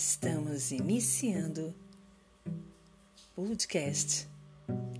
Estamos 0.00 0.70
iniciando 0.70 1.74
podcast 3.34 4.28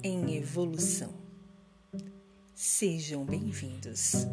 em 0.02 0.34
evolução. 0.34 1.14
Sejam 2.52 3.24
bem-vindos. 3.24 4.26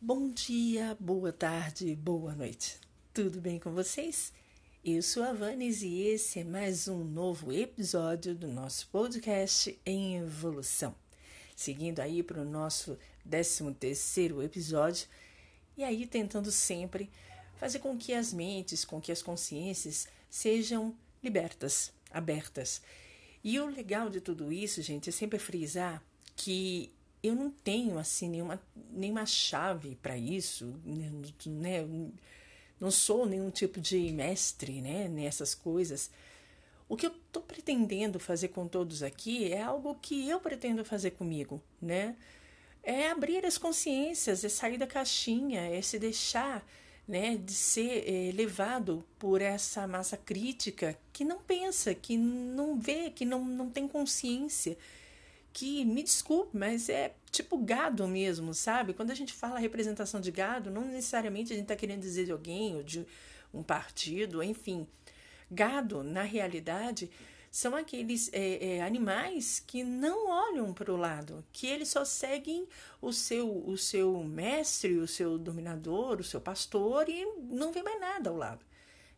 Bom 0.00 0.30
dia, 0.30 0.96
boa 1.00 1.32
tarde, 1.32 1.96
boa 1.96 2.32
noite. 2.36 2.78
Tudo 3.12 3.40
bem 3.40 3.58
com 3.58 3.72
vocês? 3.72 4.32
Eu 4.82 5.02
sou 5.02 5.22
a 5.22 5.34
Vanes 5.34 5.82
e 5.82 6.04
esse 6.04 6.38
é 6.38 6.44
mais 6.44 6.88
um 6.88 7.04
novo 7.04 7.52
episódio 7.52 8.34
do 8.34 8.48
nosso 8.48 8.88
podcast 8.88 9.78
em 9.84 10.16
evolução. 10.16 10.94
Seguindo 11.54 12.00
aí 12.00 12.22
para 12.22 12.40
o 12.40 12.46
nosso 12.46 12.96
13 13.28 13.74
terceiro 13.74 14.42
episódio 14.42 15.06
e 15.76 15.84
aí 15.84 16.06
tentando 16.06 16.50
sempre 16.50 17.10
fazer 17.56 17.80
com 17.80 17.94
que 17.98 18.14
as 18.14 18.32
mentes, 18.32 18.82
com 18.82 18.98
que 19.02 19.12
as 19.12 19.20
consciências 19.20 20.08
sejam 20.30 20.96
libertas, 21.22 21.92
abertas. 22.10 22.80
E 23.44 23.60
o 23.60 23.66
legal 23.66 24.08
de 24.08 24.22
tudo 24.22 24.50
isso, 24.50 24.80
gente, 24.80 25.10
é 25.10 25.12
sempre 25.12 25.38
frisar 25.38 26.02
que 26.34 26.90
eu 27.22 27.34
não 27.34 27.50
tenho 27.50 27.98
assim 27.98 28.30
nenhuma, 28.30 28.58
nenhuma 28.90 29.26
chave 29.26 29.94
para 29.96 30.16
isso, 30.16 30.74
né? 31.44 31.82
Não 32.80 32.90
sou 32.90 33.26
nenhum 33.26 33.50
tipo 33.50 33.80
de 33.80 34.10
mestre 34.10 34.80
né, 34.80 35.06
nessas 35.06 35.54
coisas. 35.54 36.10
O 36.88 36.96
que 36.96 37.06
eu 37.06 37.10
estou 37.10 37.42
pretendendo 37.42 38.18
fazer 38.18 38.48
com 38.48 38.66
todos 38.66 39.02
aqui 39.02 39.52
é 39.52 39.62
algo 39.62 39.94
que 40.00 40.28
eu 40.28 40.40
pretendo 40.40 40.84
fazer 40.84 41.12
comigo, 41.12 41.62
né? 41.80 42.16
É 42.82 43.10
abrir 43.10 43.44
as 43.44 43.58
consciências, 43.58 44.42
é 44.42 44.48
sair 44.48 44.78
da 44.78 44.86
caixinha, 44.86 45.60
é 45.60 45.82
se 45.82 45.98
deixar 45.98 46.66
né, 47.06 47.36
de 47.36 47.52
ser 47.52 48.08
é, 48.08 48.32
levado 48.32 49.04
por 49.18 49.42
essa 49.42 49.86
massa 49.86 50.16
crítica 50.16 50.98
que 51.12 51.24
não 51.24 51.40
pensa, 51.40 51.94
que 51.94 52.16
não 52.16 52.78
vê, 52.78 53.10
que 53.10 53.24
não, 53.24 53.44
não 53.44 53.68
tem 53.68 53.86
consciência 53.86 54.78
que, 55.52 55.84
me 55.84 56.02
desculpe, 56.02 56.56
mas 56.56 56.88
é 56.88 57.14
tipo 57.30 57.58
gado 57.58 58.06
mesmo, 58.06 58.54
sabe? 58.54 58.92
Quando 58.92 59.10
a 59.10 59.14
gente 59.14 59.32
fala 59.32 59.58
representação 59.58 60.20
de 60.20 60.30
gado, 60.30 60.70
não 60.70 60.84
necessariamente 60.84 61.52
a 61.52 61.56
gente 61.56 61.64
está 61.64 61.76
querendo 61.76 62.00
dizer 62.00 62.24
de 62.24 62.32
alguém 62.32 62.76
ou 62.76 62.82
de 62.82 63.06
um 63.52 63.62
partido, 63.62 64.42
enfim. 64.42 64.86
Gado, 65.50 66.02
na 66.02 66.22
realidade, 66.22 67.10
são 67.50 67.74
aqueles 67.74 68.30
é, 68.32 68.76
é, 68.76 68.82
animais 68.82 69.62
que 69.66 69.82
não 69.82 70.28
olham 70.28 70.72
para 70.72 70.92
o 70.92 70.96
lado, 70.96 71.44
que 71.52 71.66
eles 71.66 71.88
só 71.88 72.04
seguem 72.04 72.66
o 73.02 73.12
seu, 73.12 73.66
o 73.66 73.76
seu 73.76 74.22
mestre, 74.22 74.96
o 74.98 75.08
seu 75.08 75.36
dominador, 75.36 76.20
o 76.20 76.24
seu 76.24 76.40
pastor 76.40 77.08
e 77.08 77.24
não 77.50 77.72
vê 77.72 77.82
mais 77.82 78.00
nada 78.00 78.30
ao 78.30 78.36
lado, 78.36 78.64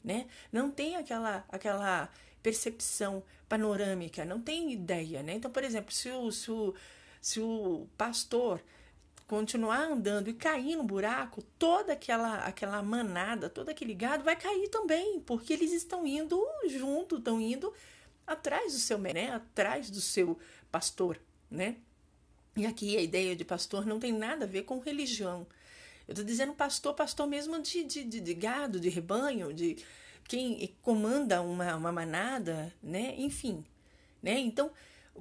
né? 0.02 0.27
Não 0.50 0.70
tem 0.70 0.96
aquela, 0.96 1.44
aquela 1.50 2.08
percepção 2.43 3.23
panorâmica, 3.48 4.25
não 4.25 4.41
tem 4.41 4.73
ideia, 4.73 5.23
né? 5.23 5.35
Então, 5.35 5.51
por 5.51 5.62
exemplo, 5.62 5.93
se 5.93 6.11
o, 6.11 6.31
se 6.33 6.51
o, 6.51 6.75
se 7.21 7.41
o 7.41 7.87
pastor 7.97 8.62
continuar 9.27 9.85
andando 9.85 10.29
e 10.29 10.35
cair 10.35 10.77
no 10.77 10.83
buraco, 10.83 11.43
toda 11.59 11.93
aquela 11.93 12.39
aquela 12.41 12.83
manada, 12.83 13.48
todo 13.48 13.69
aquele 13.69 13.95
gado 13.95 14.25
vai 14.25 14.37
cair 14.37 14.69
também, 14.69 15.20
porque 15.20 15.53
eles 15.53 15.73
estão 15.73 16.07
indo 16.07 16.39
junto, 16.69 17.17
estão 17.17 17.41
indo 17.41 17.73
atrás 18.27 18.73
do 18.73 18.79
seu 18.79 18.98
né? 18.98 19.31
atrás 19.31 19.91
do 19.91 20.01
seu 20.01 20.39
pastor, 20.70 21.19
né? 21.51 21.77
E 22.57 22.67
aqui 22.67 22.97
a 22.97 23.01
ideia 23.01 23.35
de 23.35 23.45
pastor 23.45 23.86
não 23.86 23.98
tem 23.98 24.13
nada 24.13 24.45
a 24.45 24.48
ver 24.48 24.63
com 24.64 24.79
religião. 24.79 25.47
Eu 26.07 26.13
estou 26.13 26.25
dizendo 26.25 26.52
pastor, 26.52 26.95
pastor 26.95 27.27
mesmo 27.27 27.61
de, 27.63 27.85
de, 27.85 28.05
de, 28.05 28.20
de 28.20 28.35
gado, 28.35 28.79
de 28.79 28.89
rebanho, 28.89 29.52
de, 29.55 29.79
quem 30.28 30.74
comanda 30.83 31.42
uma, 31.42 31.77
uma 31.77 31.92
manada, 31.92 32.72
né? 32.83 33.14
Enfim, 33.18 33.64
né? 34.22 34.38
Então, 34.38 34.70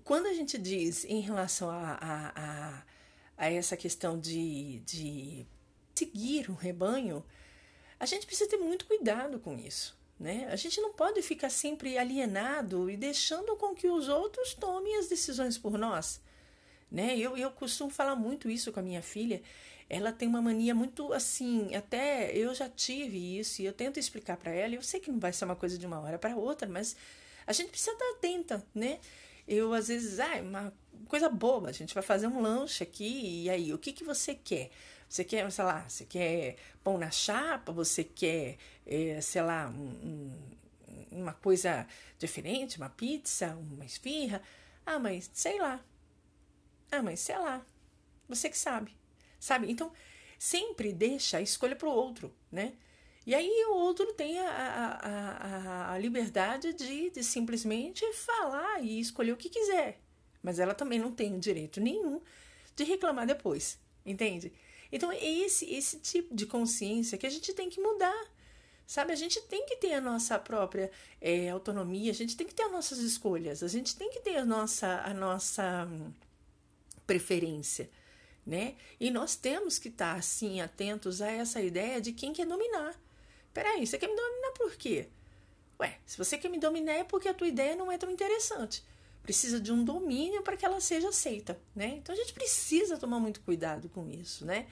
quando 0.03 0.27
a 0.27 0.33
gente 0.33 0.57
diz 0.57 1.05
em 1.05 1.19
relação 1.19 1.69
a, 1.69 1.93
a, 1.93 2.31
a, 2.35 2.83
a 3.37 3.51
essa 3.51 3.75
questão 3.75 4.19
de, 4.19 4.79
de 4.79 5.45
seguir 5.93 6.49
um 6.49 6.55
rebanho, 6.55 7.23
a 7.99 8.05
gente 8.05 8.25
precisa 8.25 8.49
ter 8.49 8.57
muito 8.57 8.85
cuidado 8.85 9.39
com 9.39 9.57
isso. 9.57 9.99
Né? 10.19 10.47
A 10.51 10.55
gente 10.55 10.79
não 10.79 10.93
pode 10.93 11.21
ficar 11.21 11.49
sempre 11.49 11.97
alienado 11.97 12.89
e 12.89 12.95
deixando 12.95 13.55
com 13.55 13.73
que 13.73 13.87
os 13.87 14.07
outros 14.07 14.53
tomem 14.53 14.97
as 14.97 15.07
decisões 15.07 15.57
por 15.57 15.77
nós. 15.77 16.21
Né? 16.91 17.17
Eu, 17.17 17.35
eu 17.35 17.49
costumo 17.51 17.89
falar 17.89 18.15
muito 18.15 18.49
isso 18.49 18.71
com 18.71 18.79
a 18.79 18.83
minha 18.83 19.01
filha 19.01 19.41
ela 19.91 20.13
tem 20.13 20.25
uma 20.25 20.41
mania 20.41 20.73
muito 20.73 21.11
assim, 21.11 21.75
até 21.75 22.33
eu 22.33 22.55
já 22.55 22.69
tive 22.69 23.37
isso 23.39 23.61
e 23.61 23.65
eu 23.65 23.73
tento 23.73 23.99
explicar 23.99 24.37
para 24.37 24.49
ela, 24.49 24.73
eu 24.73 24.81
sei 24.81 25.01
que 25.01 25.11
não 25.11 25.19
vai 25.19 25.33
ser 25.33 25.43
uma 25.43 25.55
coisa 25.55 25.77
de 25.77 25.85
uma 25.85 25.99
hora 25.99 26.17
para 26.17 26.33
outra, 26.33 26.65
mas 26.65 26.95
a 27.45 27.51
gente 27.51 27.71
precisa 27.71 27.91
estar 27.91 28.09
atenta, 28.11 28.65
né? 28.73 28.99
Eu 29.45 29.73
às 29.73 29.89
vezes, 29.89 30.17
ah, 30.21 30.41
uma 30.41 30.73
coisa 31.09 31.27
boba, 31.27 31.67
a 31.67 31.71
gente 31.73 31.93
vai 31.93 32.01
fazer 32.01 32.27
um 32.27 32.39
lanche 32.41 32.81
aqui 32.83 33.43
e 33.43 33.49
aí, 33.49 33.73
o 33.73 33.77
que 33.77 33.91
que 33.91 34.05
você 34.05 34.33
quer? 34.33 34.71
Você 35.09 35.25
quer, 35.25 35.51
sei 35.51 35.65
lá, 35.65 35.83
você 35.89 36.05
quer 36.05 36.55
pão 36.81 36.97
na 36.97 37.11
chapa, 37.11 37.73
você 37.73 38.01
quer, 38.01 38.57
é, 38.85 39.19
sei 39.19 39.41
lá, 39.41 39.67
um, 39.67 39.89
um, 41.11 41.19
uma 41.19 41.33
coisa 41.33 41.85
diferente, 42.17 42.77
uma 42.77 42.89
pizza, 42.89 43.57
uma 43.57 43.83
esfirra? 43.83 44.41
Ah, 44.85 44.99
mas 44.99 45.29
sei 45.33 45.59
lá. 45.59 45.83
Ah, 46.89 47.01
mas 47.03 47.19
sei 47.19 47.37
lá. 47.37 47.61
Você 48.29 48.49
que 48.49 48.57
sabe 48.57 49.00
sabe? 49.41 49.69
Então, 49.69 49.91
sempre 50.37 50.93
deixa 50.93 51.37
a 51.37 51.41
escolha 51.41 51.75
para 51.75 51.89
o 51.89 51.91
outro, 51.91 52.33
né? 52.49 52.73
E 53.25 53.35
aí 53.35 53.65
o 53.67 53.75
outro 53.75 54.13
tem 54.13 54.39
a, 54.39 54.49
a, 54.49 55.07
a, 55.07 55.93
a 55.93 55.97
liberdade 55.97 56.73
de, 56.73 57.09
de 57.09 57.23
simplesmente 57.23 58.05
falar 58.13 58.81
e 58.83 58.99
escolher 58.99 59.31
o 59.33 59.37
que 59.37 59.49
quiser. 59.49 59.99
Mas 60.41 60.59
ela 60.59 60.73
também 60.73 60.97
não 60.97 61.11
tem 61.11 61.35
o 61.35 61.39
direito 61.39 61.79
nenhum 61.79 62.21
de 62.75 62.83
reclamar 62.83 63.27
depois, 63.27 63.79
entende? 64.05 64.51
Então 64.91 65.11
é 65.11 65.23
esse, 65.23 65.71
esse 65.71 65.99
tipo 65.99 66.33
de 66.33 66.45
consciência 66.45 67.17
que 67.17 67.27
a 67.27 67.29
gente 67.29 67.53
tem 67.53 67.69
que 67.69 67.81
mudar. 67.81 68.31
Sabe, 68.87 69.13
a 69.13 69.15
gente 69.15 69.39
tem 69.43 69.65
que 69.65 69.77
ter 69.77 69.93
a 69.93 70.01
nossa 70.01 70.37
própria 70.37 70.91
é, 71.21 71.49
autonomia, 71.49 72.11
a 72.11 72.15
gente 72.15 72.35
tem 72.35 72.45
que 72.45 72.53
ter 72.53 72.63
as 72.63 72.71
nossas 72.71 72.99
escolhas, 72.99 73.63
a 73.63 73.67
gente 73.67 73.95
tem 73.95 74.09
que 74.09 74.19
ter 74.19 74.35
a 74.35 74.45
nossa, 74.45 75.01
a 75.05 75.13
nossa 75.13 75.85
hum, 75.85 76.11
preferência 77.07 77.89
né? 78.45 78.75
E 78.99 79.11
nós 79.11 79.35
temos 79.35 79.77
que 79.77 79.89
estar, 79.89 80.15
assim, 80.15 80.61
atentos 80.61 81.21
a 81.21 81.29
essa 81.31 81.61
ideia 81.61 82.01
de 82.01 82.11
quem 82.11 82.33
quer 82.33 82.45
dominar. 82.45 82.99
Peraí, 83.53 83.85
você 83.85 83.97
quer 83.97 84.07
me 84.07 84.15
dominar 84.15 84.51
por 84.51 84.75
quê? 84.75 85.07
Ué, 85.79 85.97
se 86.05 86.17
você 86.17 86.37
quer 86.37 86.49
me 86.49 86.59
dominar 86.59 86.93
é 86.93 87.03
porque 87.03 87.27
a 87.27 87.33
tua 87.33 87.47
ideia 87.47 87.75
não 87.75 87.91
é 87.91 87.97
tão 87.97 88.09
interessante. 88.09 88.83
Precisa 89.23 89.59
de 89.59 89.71
um 89.71 89.83
domínio 89.83 90.41
para 90.41 90.57
que 90.57 90.65
ela 90.65 90.79
seja 90.79 91.09
aceita, 91.09 91.59
né? 91.75 91.95
Então 91.97 92.13
a 92.13 92.17
gente 92.17 92.33
precisa 92.33 92.97
tomar 92.97 93.19
muito 93.19 93.41
cuidado 93.41 93.89
com 93.89 94.09
isso, 94.09 94.45
né? 94.45 94.67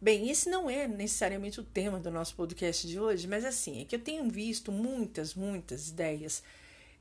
Bem, 0.00 0.30
esse 0.30 0.48
não 0.48 0.68
é 0.70 0.88
necessariamente 0.88 1.60
o 1.60 1.64
tema 1.64 2.00
do 2.00 2.10
nosso 2.10 2.34
podcast 2.34 2.86
de 2.86 2.98
hoje, 2.98 3.28
mas 3.28 3.44
assim, 3.44 3.82
é 3.82 3.84
que 3.84 3.94
eu 3.94 4.00
tenho 4.00 4.28
visto 4.30 4.72
muitas, 4.72 5.34
muitas 5.34 5.90
ideias 5.90 6.42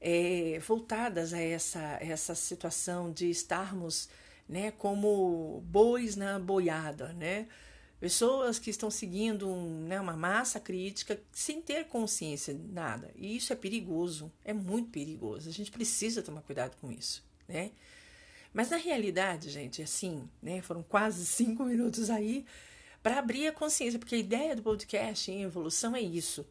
é, 0.02 0.60
voltadas 0.60 1.34
a 1.34 1.40
essa, 1.40 1.98
essa 2.02 2.36
situação 2.36 3.12
de 3.12 3.30
estarmos 3.30 4.10
né, 4.50 4.72
como 4.72 5.62
bois 5.68 6.16
na 6.16 6.40
boiada, 6.40 7.14
né? 7.14 7.48
Pessoas 8.00 8.58
que 8.58 8.70
estão 8.70 8.90
seguindo 8.90 9.48
um, 9.48 9.82
né, 9.86 10.00
uma 10.02 10.16
massa 10.16 10.60
crítica 10.60 11.22
sem 11.32 11.62
ter 11.62 11.86
consciência 11.86 12.54
de 12.54 12.68
nada. 12.72 13.12
E 13.16 13.36
isso 13.36 13.54
é 13.54 13.56
perigoso, 13.56 14.32
é 14.44 14.54
muito 14.54 14.90
perigoso. 14.90 15.48
A 15.48 15.52
gente 15.52 15.70
precisa 15.70 16.24
tomar 16.24 16.42
cuidado 16.42 16.76
com 16.78 16.92
isso, 16.92 17.24
né? 17.48 17.72
Mas 18.52 18.72
na 18.72 18.78
realidade, 18.78 19.50
gente, 19.50 19.84
assim, 19.84 20.28
né, 20.42 20.62
foram 20.62 20.82
quase 20.82 21.24
cinco 21.28 21.64
minutos 21.64 22.10
aí 22.10 22.44
para 23.04 23.20
abrir 23.20 23.48
a 23.48 23.54
consciência, 23.54 24.00
porque 24.00 24.16
a 24.16 24.20
ideia 24.20 24.56
do 24.56 24.64
podcast 24.64 25.32
em 25.32 25.44
evolução 25.44 25.96
é 25.96 26.02
isso, 26.02 26.46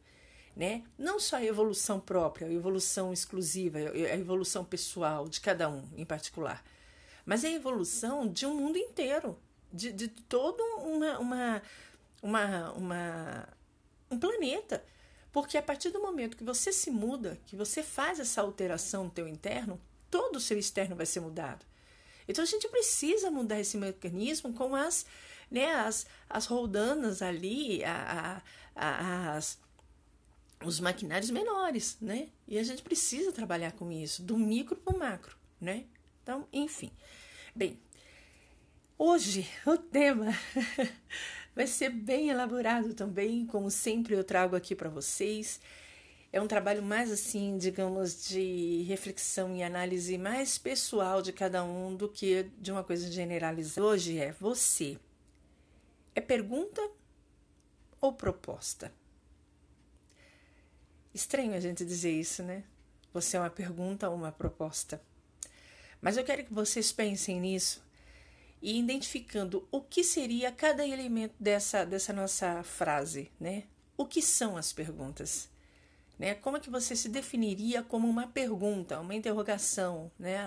né? 0.55 0.85
Não 0.97 1.19
só 1.19 1.37
a 1.37 1.45
evolução 1.45 1.99
própria, 1.99 2.47
a 2.47 2.53
evolução 2.53 3.13
exclusiva, 3.13 3.79
a 3.79 4.17
evolução 4.17 4.65
pessoal 4.65 5.29
de 5.29 5.41
cada 5.41 5.69
um 5.69 5.83
em 5.97 6.05
particular, 6.05 6.65
mas 7.29 7.45
é 7.45 7.49
a 7.49 7.53
evolução 7.53 8.27
de 8.27 8.47
um 8.47 8.55
mundo 8.55 8.79
inteiro, 8.79 9.39
de, 9.71 9.93
de 9.93 10.09
todo 10.09 10.63
uma, 10.79 11.19
uma, 11.19 11.63
uma, 12.23 12.73
uma, 12.73 13.49
um 14.11 14.19
planeta. 14.19 14.83
Porque 15.31 15.59
a 15.59 15.63
partir 15.63 15.91
do 15.91 16.01
momento 16.01 16.39
que 16.39 16.43
você 16.43 16.73
se 16.73 16.91
muda, 16.91 17.39
que 17.45 17.55
você 17.55 17.83
faz 17.83 18.19
essa 18.19 18.41
alteração 18.41 19.05
no 19.05 19.11
teu 19.11 19.29
interno, 19.29 19.79
todo 20.11 20.37
o 20.37 20.41
seu 20.41 20.59
externo 20.59 20.97
vai 20.97 21.05
ser 21.05 21.21
mudado. 21.21 21.67
Então 22.27 22.43
a 22.43 22.47
gente 22.47 22.67
precisa 22.67 23.31
mudar 23.31 23.61
esse 23.61 23.77
mecanismo 23.77 24.55
com 24.55 24.75
as, 24.75 25.05
né, 25.51 25.71
as, 25.75 26.07
as 26.31 26.47
roldanas 26.47 27.21
ali, 27.21 27.85
a, 27.85 28.41
a, 28.75 28.87
a, 28.87 29.37
as, 29.37 29.59
os 30.65 30.81
maquinários 30.81 31.29
menores, 31.29 31.99
né? 32.01 32.31
E 32.47 32.59
a 32.59 32.63
gente 32.63 32.83
precisa 32.83 33.33
trabalhar 33.33 33.73
com 33.73 33.93
isso, 33.93 34.23
do 34.23 34.39
micro 34.39 34.77
para 34.77 34.97
o 34.97 34.99
macro, 34.99 35.37
né? 35.61 35.85
Então, 36.23 36.49
enfim. 36.53 36.91
Bem, 37.59 37.77
hoje 38.97 39.45
o 39.67 39.77
tema 39.77 40.27
vai 41.57 41.67
ser 41.67 41.91
bem 41.91 42.29
elaborado 42.29 42.95
também, 42.95 43.45
como 43.47 43.69
sempre 43.69 44.15
eu 44.15 44.23
trago 44.23 44.55
aqui 44.55 44.77
para 44.77 44.89
vocês. 44.89 45.61
É 46.33 46.41
um 46.41 46.47
trabalho 46.47 46.85
mais 46.85 47.11
assim, 47.11 47.59
digamos, 47.59 48.29
de 48.29 48.83
reflexão 48.83 49.57
e 49.57 49.65
análise 49.65 50.17
mais 50.17 50.57
pessoal 50.57 51.21
de 51.21 51.33
cada 51.33 51.65
um 51.65 51.97
do 51.97 52.09
que 52.09 52.45
de 52.61 52.71
uma 52.71 52.85
coisa 52.85 53.11
generalizada. 53.11 53.85
Hoje 53.85 54.19
é 54.19 54.31
você. 54.31 54.97
É 56.15 56.21
pergunta 56.21 56.81
ou 58.01 58.13
proposta? 58.13 58.93
Estranho 61.13 61.55
a 61.55 61.61
gente 61.61 61.85
dizer 61.85 62.13
isso, 62.13 62.41
né? 62.41 62.63
Você 63.13 63.37
é 63.37 63.41
uma 63.41 63.51
pergunta 63.51 64.09
ou 64.09 64.15
uma 64.15 64.31
proposta. 64.31 65.03
Mas 66.01 66.17
eu 66.17 66.25
quero 66.25 66.45
que 66.45 66.53
vocês 66.53 66.93
pensem 66.93 67.41
nisso 67.41 67.83
e 68.61 68.79
identificando 68.79 69.67
o 69.71 69.81
que 69.81 70.03
seria 70.03 70.51
cada 70.51 70.87
elemento 70.87 71.35
dessa, 71.39 71.85
dessa 71.85 72.13
nossa 72.13 72.63
frase, 72.63 73.31
né? 73.39 73.65
O 73.97 74.07
que 74.07 74.23
são 74.23 74.57
as 74.57 74.73
perguntas? 74.73 75.49
Né? 76.19 76.35
Como 76.35 76.57
é 76.57 76.61
que 76.61 76.71
você 76.71 76.97
se 76.97 77.09
definiria 77.09 77.83
como 77.83 78.09
uma 78.09 78.27
pergunta, 78.27 78.99
uma 79.01 79.15
interrogação, 79.15 80.11
né? 80.19 80.39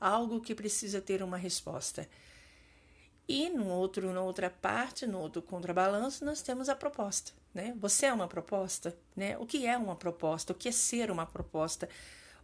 algo 0.00 0.40
que 0.40 0.54
precisa 0.54 1.00
ter 1.00 1.22
uma 1.22 1.36
resposta? 1.36 2.08
E 3.28 3.48
no 3.48 3.66
outro, 3.68 4.12
na 4.12 4.22
outra 4.22 4.50
parte, 4.50 5.06
no 5.06 5.18
outro 5.18 5.42
contrabalanço, 5.42 6.24
nós 6.24 6.42
temos 6.42 6.68
a 6.68 6.76
proposta. 6.76 7.32
Né? 7.52 7.74
Você 7.78 8.06
é 8.06 8.12
uma 8.12 8.28
proposta? 8.28 8.96
Né? 9.16 9.36
O 9.38 9.46
que 9.46 9.66
é 9.66 9.76
uma 9.76 9.96
proposta? 9.96 10.52
O 10.52 10.56
que 10.56 10.68
é 10.68 10.72
ser 10.72 11.10
uma 11.10 11.26
proposta? 11.26 11.88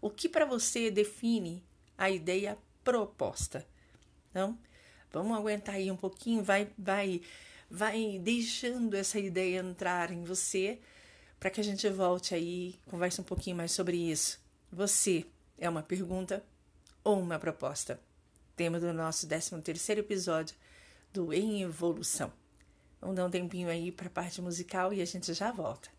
O 0.00 0.10
que 0.10 0.28
para 0.28 0.44
você 0.44 0.90
define 0.90 1.64
a 1.96 2.10
ideia 2.10 2.58
proposta? 2.84 3.66
Então, 4.30 4.58
vamos 5.12 5.36
aguentar 5.36 5.76
aí 5.76 5.90
um 5.90 5.96
pouquinho, 5.96 6.42
vai, 6.42 6.68
vai, 6.76 7.22
vai 7.70 8.18
deixando 8.22 8.94
essa 8.94 9.18
ideia 9.18 9.60
entrar 9.60 10.10
em 10.10 10.24
você 10.24 10.78
para 11.38 11.50
que 11.50 11.60
a 11.60 11.64
gente 11.64 11.88
volte 11.88 12.34
aí, 12.34 12.74
converse 12.86 13.20
um 13.20 13.24
pouquinho 13.24 13.56
mais 13.56 13.72
sobre 13.72 13.96
isso. 13.96 14.40
Você 14.72 15.26
é 15.58 15.68
uma 15.68 15.82
pergunta 15.82 16.44
ou 17.04 17.20
uma 17.20 17.38
proposta? 17.38 18.00
Tema 18.54 18.80
do 18.80 18.92
nosso 18.92 19.26
13 19.26 19.60
terceiro 19.62 20.00
episódio 20.00 20.56
do 21.12 21.32
Em 21.32 21.62
Evolução. 21.62 22.32
Vamos 23.00 23.16
dar 23.16 23.26
um 23.26 23.30
tempinho 23.30 23.68
aí 23.68 23.92
para 23.92 24.08
a 24.08 24.10
parte 24.10 24.40
musical 24.40 24.92
e 24.92 25.00
a 25.00 25.04
gente 25.04 25.32
já 25.32 25.52
volta. 25.52 25.95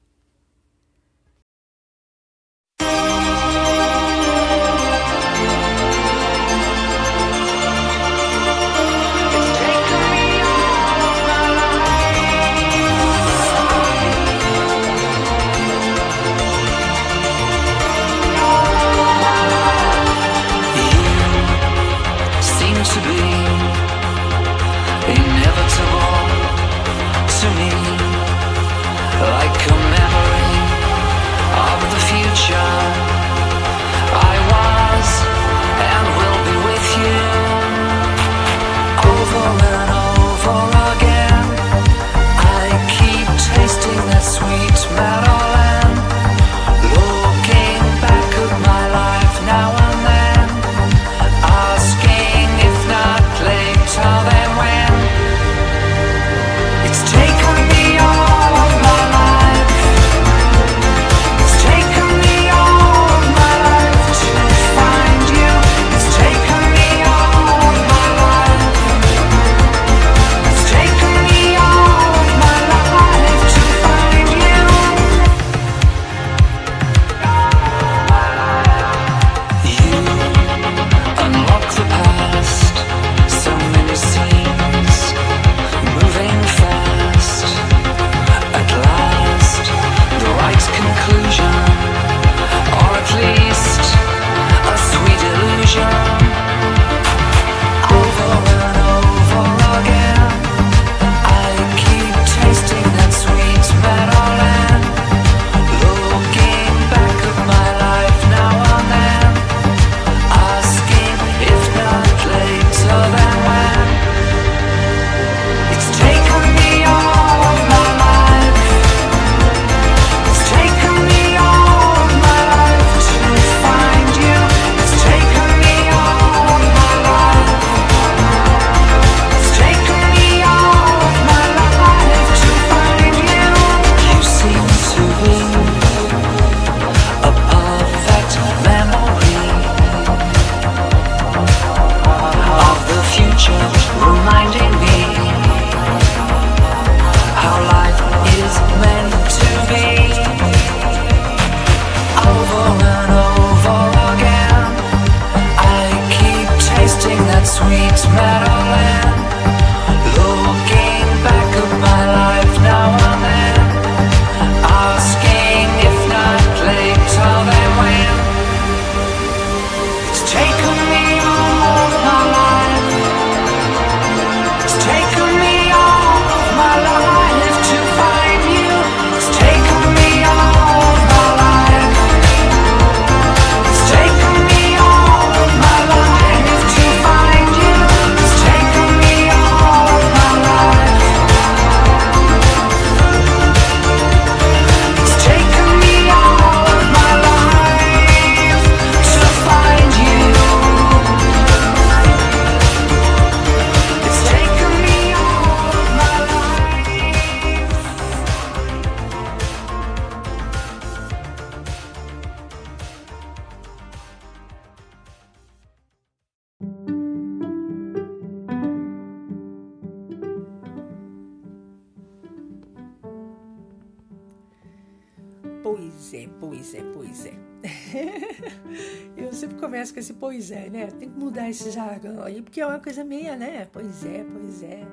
Com 229.98 230.00
esse 230.00 230.14
pois 230.14 230.52
é, 230.52 230.70
né? 230.70 230.88
Tem 231.00 231.10
que 231.10 231.18
mudar 231.18 231.50
esse 231.50 231.72
jargão 231.72 232.22
aí, 232.22 232.40
porque 232.44 232.62
é 232.62 232.68
uma 232.68 232.80
coisa 232.80 233.04
meia, 233.04 233.36
né? 233.36 233.68
Pois 233.74 234.06
é, 234.06 234.24
pois 234.32 234.62
é. 234.62 234.84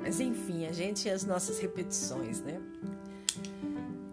Mas 0.00 0.20
enfim, 0.20 0.64
a 0.64 0.70
gente 0.70 1.08
e 1.08 1.10
as 1.10 1.24
nossas 1.24 1.58
repetições, 1.58 2.40
né? 2.40 2.60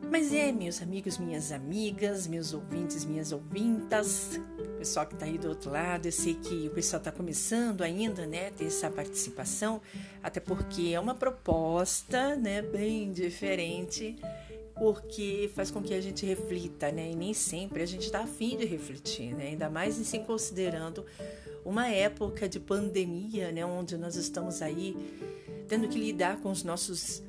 Mas 0.09 0.33
é, 0.33 0.51
meus 0.51 0.81
amigos, 0.81 1.19
minhas 1.19 1.51
amigas, 1.51 2.25
meus 2.25 2.55
ouvintes, 2.55 3.05
minhas 3.05 3.31
ouvintas, 3.31 4.39
pessoal 4.79 5.05
que 5.05 5.13
está 5.13 5.27
aí 5.27 5.37
do 5.37 5.49
outro 5.49 5.69
lado, 5.69 6.07
eu 6.07 6.11
sei 6.11 6.33
que 6.33 6.67
o 6.67 6.71
pessoal 6.71 6.97
está 6.97 7.11
começando 7.11 7.83
ainda, 7.83 8.25
né, 8.25 8.49
ter 8.49 8.65
essa 8.65 8.89
participação, 8.89 9.79
até 10.23 10.39
porque 10.39 10.89
é 10.91 10.99
uma 10.99 11.13
proposta, 11.13 12.35
né, 12.35 12.63
bem 12.63 13.11
diferente, 13.11 14.15
porque 14.79 15.51
faz 15.53 15.69
com 15.69 15.83
que 15.83 15.93
a 15.93 16.01
gente 16.01 16.25
reflita, 16.25 16.91
né, 16.91 17.11
e 17.11 17.15
nem 17.15 17.33
sempre 17.33 17.83
a 17.83 17.85
gente 17.85 18.05
está 18.05 18.21
afim 18.21 18.57
de 18.57 18.65
refletir, 18.65 19.35
né, 19.35 19.47
ainda 19.49 19.69
mais 19.69 19.99
em 19.99 20.03
se 20.03 20.19
considerando 20.19 21.05
uma 21.63 21.87
época 21.89 22.47
de 22.47 22.59
pandemia, 22.59 23.51
né, 23.51 23.65
onde 23.65 23.97
nós 23.97 24.15
estamos 24.15 24.61
aí 24.61 24.95
tendo 25.67 25.87
que 25.87 25.99
lidar 25.99 26.37
com 26.37 26.49
os 26.49 26.63
nossos 26.63 27.21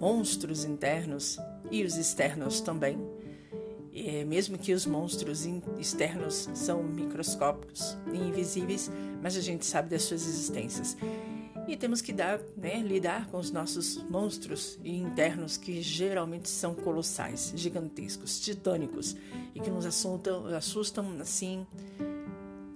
monstros 0.00 0.64
internos, 0.64 1.38
e 1.70 1.82
os 1.82 1.96
externos 1.96 2.60
também. 2.60 2.98
É, 3.94 4.24
mesmo 4.24 4.58
que 4.58 4.72
os 4.72 4.86
monstros 4.86 5.46
externos 5.78 6.48
são 6.54 6.82
microscópicos 6.82 7.96
e 8.12 8.16
invisíveis, 8.16 8.90
mas 9.22 9.36
a 9.36 9.40
gente 9.40 9.64
sabe 9.64 9.90
das 9.90 10.02
suas 10.02 10.26
existências. 10.26 10.96
E 11.66 11.76
temos 11.76 12.02
que 12.02 12.12
dar, 12.12 12.40
né, 12.56 12.80
lidar 12.80 13.26
com 13.28 13.38
os 13.38 13.50
nossos 13.50 14.02
monstros 14.10 14.78
internos 14.84 15.56
que 15.56 15.80
geralmente 15.80 16.48
são 16.48 16.74
colossais, 16.74 17.52
gigantescos, 17.56 18.38
titânicos 18.40 19.16
e 19.54 19.60
que 19.60 19.70
nos 19.70 19.86
assustam, 19.86 20.46
assustam 20.54 21.16
assim 21.20 21.66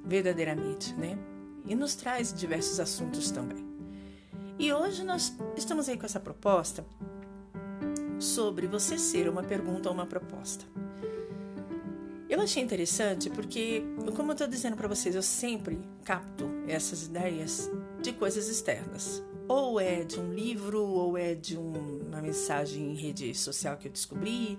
verdadeiramente, 0.04 0.94
né? 0.94 1.18
E 1.66 1.74
nos 1.74 1.94
traz 1.94 2.32
diversos 2.32 2.80
assuntos 2.80 3.30
também. 3.30 3.66
E 4.58 4.72
hoje 4.72 5.04
nós 5.04 5.36
estamos 5.54 5.88
aí 5.88 5.98
com 5.98 6.06
essa 6.06 6.18
proposta 6.18 6.84
sobre 8.18 8.66
você 8.66 8.98
ser 8.98 9.28
uma 9.28 9.42
pergunta 9.42 9.88
ou 9.88 9.94
uma 9.94 10.06
proposta. 10.06 10.64
Eu 12.28 12.40
achei 12.40 12.62
interessante 12.62 13.30
porque, 13.30 13.82
como 14.16 14.30
eu 14.30 14.32
estou 14.32 14.48
dizendo 14.48 14.76
para 14.76 14.88
vocês, 14.88 15.14
eu 15.14 15.22
sempre 15.22 15.78
capto 16.04 16.48
essas 16.66 17.04
ideias 17.04 17.70
de 18.00 18.12
coisas 18.12 18.48
externas. 18.48 19.22
Ou 19.48 19.80
é 19.80 20.04
de 20.04 20.20
um 20.20 20.32
livro, 20.32 20.82
ou 20.82 21.16
é 21.16 21.34
de 21.34 21.56
um, 21.56 22.02
uma 22.06 22.20
mensagem 22.20 22.92
em 22.92 22.94
rede 22.94 23.34
social 23.34 23.76
que 23.76 23.88
eu 23.88 23.92
descobri, 23.92 24.58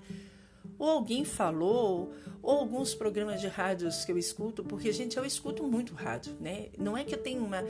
ou 0.79 0.89
alguém 0.89 1.25
falou, 1.25 2.11
ou 2.41 2.59
alguns 2.59 2.95
programas 2.95 3.41
de 3.41 3.47
rádios 3.47 4.05
que 4.05 4.11
eu 4.11 4.17
escuto, 4.17 4.63
porque, 4.63 4.91
gente, 4.91 5.17
eu 5.17 5.25
escuto 5.25 5.61
muito 5.63 5.93
rádio, 5.93 6.35
né? 6.39 6.69
Não 6.77 6.97
é 6.97 7.03
que 7.03 7.13
eu 7.13 7.19
tenho 7.21 7.43
uma. 7.43 7.63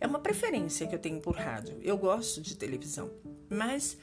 É 0.00 0.06
uma 0.06 0.18
preferência 0.18 0.86
que 0.86 0.94
eu 0.94 0.98
tenho 0.98 1.20
por 1.20 1.36
rádio. 1.36 1.78
Eu 1.80 1.96
gosto 1.96 2.40
de 2.40 2.56
televisão, 2.56 3.10
mas 3.48 3.96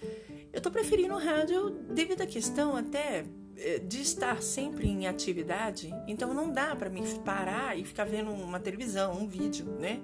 eu 0.54 0.62
tô 0.62 0.72
preferindo 0.72 1.16
rádio 1.18 1.70
devido 1.70 2.22
à 2.22 2.26
questão 2.26 2.76
até 2.76 3.26
de 3.88 4.02
estar 4.02 4.42
sempre 4.42 4.88
em 4.88 5.08
atividade, 5.08 5.94
então 6.08 6.34
não 6.34 6.52
dá 6.52 6.76
para 6.76 6.90
me 6.90 7.02
parar 7.20 7.78
e 7.78 7.84
ficar 7.84 8.06
vendo 8.06 8.32
uma 8.32 8.60
televisão, 8.60 9.14
um 9.14 9.28
vídeo, 9.28 9.66
né? 9.80 10.00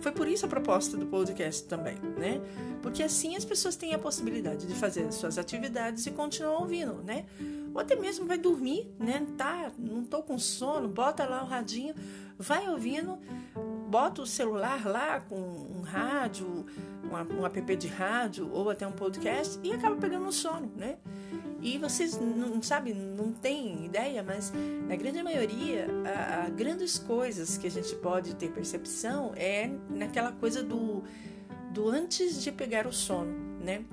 Foi 0.00 0.12
por 0.12 0.28
isso 0.28 0.46
a 0.46 0.48
proposta 0.48 0.96
do 0.96 1.06
podcast 1.06 1.64
também, 1.64 1.96
né? 2.16 2.40
Porque 2.80 3.02
assim 3.02 3.36
as 3.36 3.44
pessoas 3.44 3.76
têm 3.76 3.94
a 3.94 3.98
possibilidade 3.98 4.66
de 4.66 4.74
fazer 4.74 5.12
suas 5.12 5.38
atividades 5.38 6.06
e 6.06 6.10
continuar 6.10 6.58
ouvindo, 6.58 7.02
né? 7.02 7.26
Ou 7.74 7.80
até 7.80 7.96
mesmo 7.96 8.26
vai 8.26 8.38
dormir, 8.38 8.92
né? 8.98 9.26
Tá, 9.36 9.72
não 9.78 10.04
tô 10.04 10.22
com 10.22 10.38
sono, 10.38 10.88
bota 10.88 11.24
lá 11.24 11.42
o 11.42 11.46
radinho, 11.46 11.94
vai 12.38 12.68
ouvindo, 12.68 13.18
bota 13.88 14.22
o 14.22 14.26
celular 14.26 14.86
lá 14.86 15.20
com 15.20 15.36
um 15.36 15.80
rádio, 15.80 16.66
um, 17.04 17.40
um 17.40 17.46
app 17.46 17.76
de 17.76 17.88
rádio 17.88 18.50
ou 18.52 18.70
até 18.70 18.86
um 18.86 18.92
podcast 18.92 19.58
e 19.62 19.72
acaba 19.72 19.96
pegando 19.96 20.24
no 20.24 20.32
sono, 20.32 20.70
né? 20.76 20.98
E 21.62 21.78
vocês 21.78 22.18
não 22.18 22.60
sabem, 22.60 22.92
não 22.92 23.32
têm 23.32 23.86
ideia, 23.86 24.20
mas 24.20 24.52
na 24.88 24.96
grande 24.96 25.22
maioria, 25.22 25.86
a, 26.04 26.50
grandes 26.50 26.98
coisas 26.98 27.56
que 27.56 27.68
a 27.68 27.70
gente 27.70 27.94
pode 27.94 28.34
ter 28.34 28.50
percepção 28.50 29.32
é 29.36 29.70
naquela 29.88 30.32
coisa 30.32 30.60
do, 30.60 31.04
do 31.72 31.88
antes 31.88 32.42
de 32.42 32.50
pegar 32.50 32.84
o 32.84 32.92
sono, 32.92 33.32
né? 33.60 33.84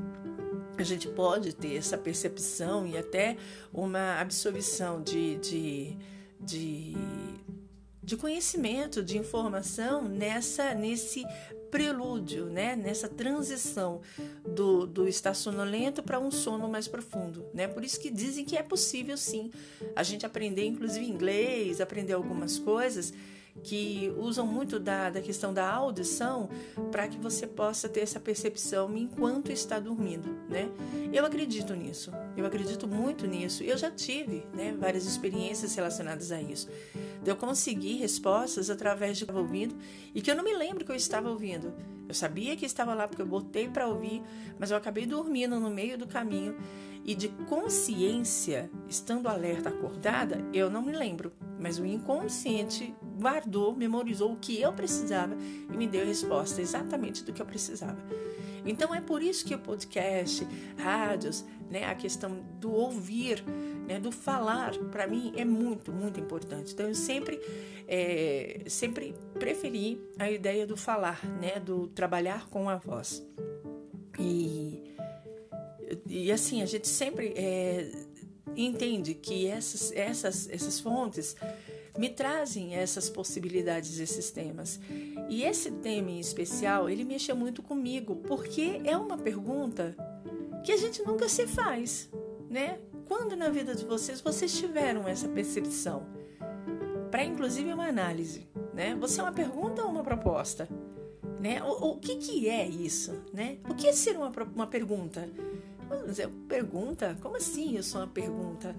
A 0.79 0.83
gente 0.83 1.07
pode 1.09 1.53
ter 1.53 1.75
essa 1.75 1.97
percepção 1.97 2.87
e 2.87 2.97
até 2.97 3.37
uma 3.71 4.19
absorção 4.19 5.03
de, 5.03 5.35
de, 5.37 5.97
de 6.39 6.97
de 8.09 8.17
conhecimento, 8.17 9.03
de 9.03 9.19
informação 9.19 10.01
nessa 10.01 10.73
nesse 10.73 11.23
prelúdio, 11.69 12.45
né? 12.45 12.75
nessa 12.75 13.07
transição 13.07 14.01
do, 14.45 14.85
do 14.85 15.07
estar 15.07 15.33
sonolento 15.33 16.03
para 16.03 16.19
um 16.19 16.31
sono 16.31 16.67
mais 16.67 16.87
profundo. 16.87 17.45
Né? 17.53 17.67
Por 17.67 17.83
isso 17.83 17.99
que 17.99 18.09
dizem 18.09 18.45
que 18.45 18.57
é 18.57 18.63
possível 18.63 19.17
sim 19.17 19.51
a 19.95 20.03
gente 20.03 20.25
aprender, 20.25 20.65
inclusive 20.65 21.05
inglês, 21.05 21.81
aprender 21.81 22.13
algumas 22.13 22.57
coisas 22.57 23.13
que 23.63 24.13
usam 24.17 24.45
muito 24.45 24.79
da, 24.79 25.09
da 25.09 25.21
questão 25.21 25.53
da 25.53 25.69
audição 25.69 26.49
para 26.91 27.07
que 27.07 27.17
você 27.17 27.45
possa 27.45 27.87
ter 27.87 28.01
essa 28.01 28.19
percepção 28.19 28.95
enquanto 28.97 29.51
está 29.51 29.79
dormindo, 29.79 30.29
né? 30.49 30.69
Eu 31.11 31.25
acredito 31.25 31.75
nisso, 31.75 32.11
eu 32.35 32.45
acredito 32.45 32.87
muito 32.87 33.27
nisso. 33.27 33.63
Eu 33.63 33.77
já 33.77 33.91
tive 33.91 34.45
né, 34.53 34.75
várias 34.79 35.05
experiências 35.05 35.75
relacionadas 35.75 36.31
a 36.31 36.41
isso. 36.41 36.69
Eu 37.25 37.35
conseguir 37.35 37.97
respostas 37.97 38.69
através 38.69 39.17
de 39.17 39.25
ouvindo 39.31 39.75
e 40.15 40.21
que 40.21 40.31
eu 40.31 40.35
não 40.35 40.43
me 40.43 40.55
lembro 40.55 40.85
que 40.85 40.91
eu 40.91 40.95
estava 40.95 41.29
ouvindo. 41.29 41.73
Eu 42.07 42.13
sabia 42.15 42.55
que 42.55 42.65
estava 42.65 42.93
lá 42.93 43.07
porque 43.07 43.21
eu 43.21 43.25
botei 43.25 43.67
para 43.67 43.87
ouvir, 43.87 44.23
mas 44.57 44.71
eu 44.71 44.77
acabei 44.77 45.05
dormindo 45.05 45.59
no 45.59 45.69
meio 45.69 45.97
do 45.97 46.07
caminho 46.07 46.55
e 47.05 47.15
de 47.15 47.29
consciência, 47.47 48.69
estando 48.87 49.27
alerta, 49.27 49.69
acordada, 49.69 50.43
eu 50.53 50.69
não 50.69 50.81
me 50.81 50.91
lembro, 50.91 51.31
mas 51.59 51.79
o 51.79 51.85
inconsciente 51.85 52.93
guardou, 53.19 53.75
memorizou 53.75 54.33
o 54.33 54.37
que 54.37 54.59
eu 54.59 54.71
precisava 54.73 55.35
e 55.71 55.75
me 55.75 55.87
deu 55.87 56.01
a 56.01 56.05
resposta 56.05 56.61
exatamente 56.61 57.23
do 57.23 57.33
que 57.33 57.41
eu 57.41 57.45
precisava. 57.45 57.97
Então 58.65 58.93
é 58.93 59.01
por 59.01 59.21
isso 59.21 59.45
que 59.45 59.55
o 59.55 59.59
podcast, 59.59 60.45
rádios, 60.77 61.45
né, 61.69 61.85
a 61.85 61.95
questão 61.95 62.43
do 62.59 62.71
ouvir, 62.71 63.43
né, 63.87 63.99
do 63.99 64.11
falar, 64.11 64.77
para 64.91 65.07
mim 65.07 65.33
é 65.35 65.45
muito, 65.45 65.91
muito 65.91 66.19
importante. 66.19 66.73
Então 66.73 66.87
eu 66.87 66.95
sempre, 66.95 67.39
é, 67.87 68.63
sempre 68.67 69.15
preferi 69.39 69.99
a 70.17 70.29
ideia 70.29 70.67
do 70.67 70.75
falar, 70.75 71.23
né, 71.39 71.59
do 71.59 71.87
trabalhar 71.87 72.47
com 72.49 72.69
a 72.69 72.75
voz. 72.75 73.25
E 74.19 74.89
e 76.07 76.31
assim, 76.31 76.61
a 76.61 76.65
gente 76.65 76.87
sempre 76.87 77.33
é, 77.35 77.89
entende 78.55 79.13
que 79.13 79.47
essas, 79.47 79.91
essas, 79.91 80.49
essas 80.49 80.79
fontes 80.79 81.35
me 81.99 82.07
trazem 82.07 82.75
essas 82.75 83.09
possibilidades, 83.09 83.99
esses 83.99 84.31
temas. 84.31 84.79
E 85.27 85.43
esse 85.43 85.69
tema 85.69 86.09
em 86.11 86.19
especial, 86.19 86.89
ele 86.89 87.03
mexe 87.03 87.33
muito 87.33 87.61
comigo, 87.61 88.15
porque 88.25 88.79
é 88.85 88.95
uma 88.95 89.17
pergunta 89.17 89.97
que 90.63 90.71
a 90.71 90.77
gente 90.77 91.03
nunca 91.03 91.27
se 91.27 91.45
faz, 91.45 92.09
né? 92.49 92.79
Quando 93.05 93.35
na 93.35 93.49
vida 93.49 93.75
de 93.75 93.83
vocês 93.83 94.21
vocês 94.21 94.57
tiveram 94.57 95.09
essa 95.09 95.27
percepção? 95.27 96.05
Para 97.11 97.25
inclusive 97.25 97.73
uma 97.73 97.87
análise, 97.87 98.47
né? 98.73 98.95
Você 98.95 99.19
é 99.19 99.23
uma 99.23 99.33
pergunta 99.33 99.83
ou 99.83 99.89
uma 99.89 100.03
proposta? 100.03 100.69
Né? 101.37 101.61
O, 101.61 101.91
o 101.91 101.97
que, 101.97 102.15
que 102.15 102.47
é 102.47 102.65
isso? 102.65 103.11
Né? 103.33 103.57
O 103.69 103.75
que 103.75 103.87
é 103.87 103.91
ser 103.91 104.15
uma, 104.15 104.31
uma 104.55 104.67
pergunta? 104.67 105.29
pergunta? 106.47 107.17
Como 107.21 107.35
assim 107.35 107.75
eu 107.75 107.83
sou 107.83 107.99
uma 108.01 108.07
pergunta? 108.07 108.73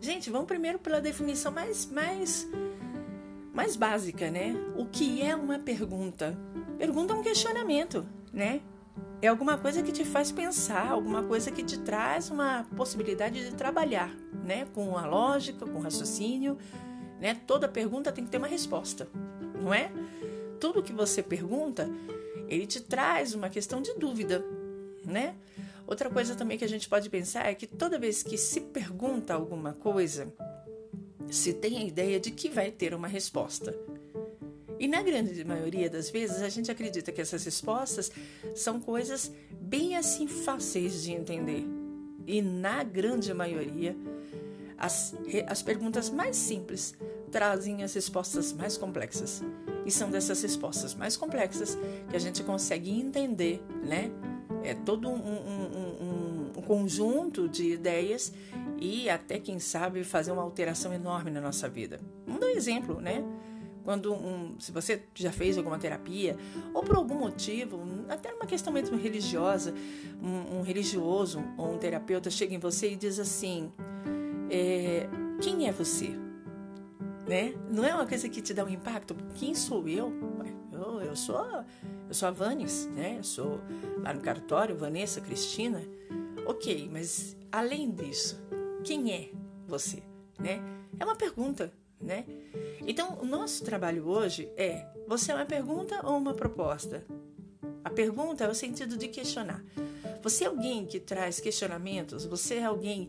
Gente, 0.00 0.30
vamos 0.30 0.46
primeiro 0.46 0.78
pela 0.78 1.00
definição 1.00 1.50
mais, 1.50 1.86
mais, 1.86 2.48
mais 3.52 3.74
básica, 3.74 4.30
né? 4.30 4.54
O 4.76 4.86
que 4.86 5.20
é 5.20 5.34
uma 5.34 5.58
pergunta? 5.58 6.38
Pergunta 6.78 7.12
é 7.12 7.16
um 7.16 7.22
questionamento, 7.22 8.06
né? 8.32 8.60
É 9.20 9.26
alguma 9.26 9.58
coisa 9.58 9.82
que 9.82 9.90
te 9.90 10.04
faz 10.04 10.30
pensar, 10.30 10.92
alguma 10.92 11.24
coisa 11.24 11.50
que 11.50 11.64
te 11.64 11.76
traz 11.80 12.30
uma 12.30 12.64
possibilidade 12.76 13.44
de 13.44 13.56
trabalhar, 13.56 14.14
né? 14.44 14.66
Com 14.72 14.96
a 14.96 15.04
lógica, 15.04 15.66
com 15.66 15.78
o 15.78 15.82
raciocínio, 15.82 16.56
né? 17.20 17.36
Toda 17.46 17.66
pergunta 17.66 18.12
tem 18.12 18.24
que 18.24 18.30
ter 18.30 18.38
uma 18.38 18.46
resposta, 18.46 19.08
não 19.60 19.74
é? 19.74 19.90
Tudo 20.60 20.82
que 20.82 20.92
você 20.92 21.24
pergunta, 21.24 21.90
ele 22.48 22.66
te 22.66 22.80
traz 22.80 23.34
uma 23.34 23.50
questão 23.50 23.82
de 23.82 23.92
dúvida, 23.94 24.44
né? 25.04 25.34
Outra 25.88 26.10
coisa 26.10 26.34
também 26.34 26.58
que 26.58 26.64
a 26.66 26.68
gente 26.68 26.86
pode 26.86 27.08
pensar 27.08 27.46
é 27.46 27.54
que 27.54 27.66
toda 27.66 27.98
vez 27.98 28.22
que 28.22 28.36
se 28.36 28.60
pergunta 28.60 29.32
alguma 29.32 29.72
coisa, 29.72 30.30
se 31.30 31.54
tem 31.54 31.78
a 31.78 31.82
ideia 31.82 32.20
de 32.20 32.30
que 32.30 32.50
vai 32.50 32.70
ter 32.70 32.92
uma 32.92 33.08
resposta. 33.08 33.74
E 34.78 34.86
na 34.86 35.02
grande 35.02 35.42
maioria 35.44 35.88
das 35.88 36.10
vezes 36.10 36.42
a 36.42 36.48
gente 36.50 36.70
acredita 36.70 37.10
que 37.10 37.22
essas 37.22 37.42
respostas 37.42 38.12
são 38.54 38.78
coisas 38.78 39.32
bem 39.58 39.96
assim 39.96 40.28
fáceis 40.28 41.02
de 41.02 41.12
entender, 41.12 41.64
e 42.26 42.42
na 42.42 42.84
grande 42.84 43.32
maioria, 43.32 43.96
as, 44.76 45.14
as 45.46 45.62
perguntas 45.62 46.10
mais 46.10 46.36
simples 46.36 46.94
trazem 47.32 47.82
as 47.82 47.94
respostas 47.94 48.52
mais 48.52 48.76
complexas. 48.76 49.42
E 49.86 49.90
são 49.90 50.10
dessas 50.10 50.42
respostas 50.42 50.94
mais 50.94 51.16
complexas 51.16 51.78
que 52.10 52.14
a 52.14 52.18
gente 52.18 52.44
consegue 52.44 52.90
entender, 52.90 53.62
né? 53.82 54.10
É 54.64 54.74
todo 54.74 55.08
um, 55.08 55.14
um, 55.14 55.98
um, 56.02 56.52
um 56.56 56.62
conjunto 56.62 57.48
de 57.48 57.72
ideias 57.72 58.32
e 58.80 59.08
até, 59.08 59.38
quem 59.38 59.58
sabe, 59.58 60.04
fazer 60.04 60.32
uma 60.32 60.42
alteração 60.42 60.92
enorme 60.92 61.30
na 61.30 61.40
nossa 61.40 61.68
vida. 61.68 62.00
Um 62.26 62.44
exemplo, 62.46 63.00
né? 63.00 63.24
Quando 63.84 64.54
se 64.58 64.70
você 64.70 65.02
já 65.14 65.32
fez 65.32 65.56
alguma 65.56 65.78
terapia 65.78 66.36
ou 66.74 66.82
por 66.82 66.96
algum 66.96 67.14
motivo, 67.14 67.80
até 68.08 68.32
uma 68.34 68.44
questão 68.44 68.70
mesmo 68.70 68.98
religiosa, 68.98 69.72
um, 70.22 70.58
um 70.58 70.62
religioso 70.62 71.42
ou 71.56 71.72
um 71.72 71.78
terapeuta 71.78 72.30
chega 72.30 72.54
em 72.54 72.58
você 72.58 72.92
e 72.92 72.96
diz 72.96 73.18
assim: 73.18 73.72
é, 74.50 75.08
quem 75.40 75.68
é 75.68 75.72
você? 75.72 76.10
Né? 77.26 77.54
Não 77.70 77.84
é 77.84 77.94
uma 77.94 78.06
coisa 78.06 78.28
que 78.28 78.42
te 78.42 78.52
dá 78.52 78.64
um 78.64 78.68
impacto. 78.68 79.14
Quem 79.34 79.54
sou 79.54 79.88
eu? 79.88 80.12
Eu, 81.08 81.16
sou 81.16 81.36
eu 82.08 82.14
sou 82.14 82.28
a 82.28 82.30
Vanes, 82.30 82.86
né? 82.86 83.16
Eu 83.18 83.24
sou 83.24 83.60
lá 84.02 84.12
no 84.12 84.20
cartório, 84.20 84.76
Vanessa, 84.76 85.20
Cristina. 85.20 85.82
Ok, 86.46 86.88
mas 86.92 87.36
além 87.50 87.90
disso, 87.90 88.40
quem 88.84 89.12
é 89.12 89.30
você? 89.66 90.02
Né? 90.38 90.62
É 90.98 91.04
uma 91.04 91.16
pergunta 91.16 91.72
né? 92.00 92.24
Então, 92.86 93.18
o 93.20 93.26
nosso 93.26 93.64
trabalho 93.64 94.06
hoje 94.06 94.48
é: 94.56 94.86
você 95.06 95.32
é 95.32 95.34
uma 95.34 95.46
pergunta 95.46 96.00
ou 96.06 96.16
uma 96.16 96.34
proposta? 96.34 97.04
A 97.84 97.90
pergunta 97.90 98.44
é 98.44 98.48
o 98.48 98.54
sentido 98.54 98.96
de 98.96 99.08
questionar. 99.08 99.64
Você 100.22 100.44
é 100.44 100.46
alguém 100.48 100.84
que 100.84 101.00
traz 101.00 101.40
questionamentos? 101.40 102.24
Você 102.26 102.56
é 102.56 102.64
alguém 102.64 103.08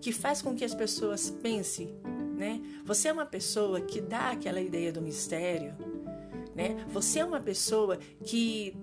que 0.00 0.12
faz 0.12 0.42
com 0.42 0.54
que 0.54 0.64
as 0.64 0.74
pessoas 0.74 1.30
pensem, 1.30 1.94
né? 2.36 2.60
Você 2.84 3.08
é 3.08 3.12
uma 3.12 3.26
pessoa 3.26 3.80
que 3.80 4.00
dá 4.00 4.30
aquela 4.30 4.60
ideia 4.60 4.92
do 4.92 5.00
mistério, 5.00 5.74
né? 6.56 6.84
Você 6.88 7.20
é 7.20 7.24
uma 7.24 7.40
pessoa 7.40 7.98
que 8.24 8.74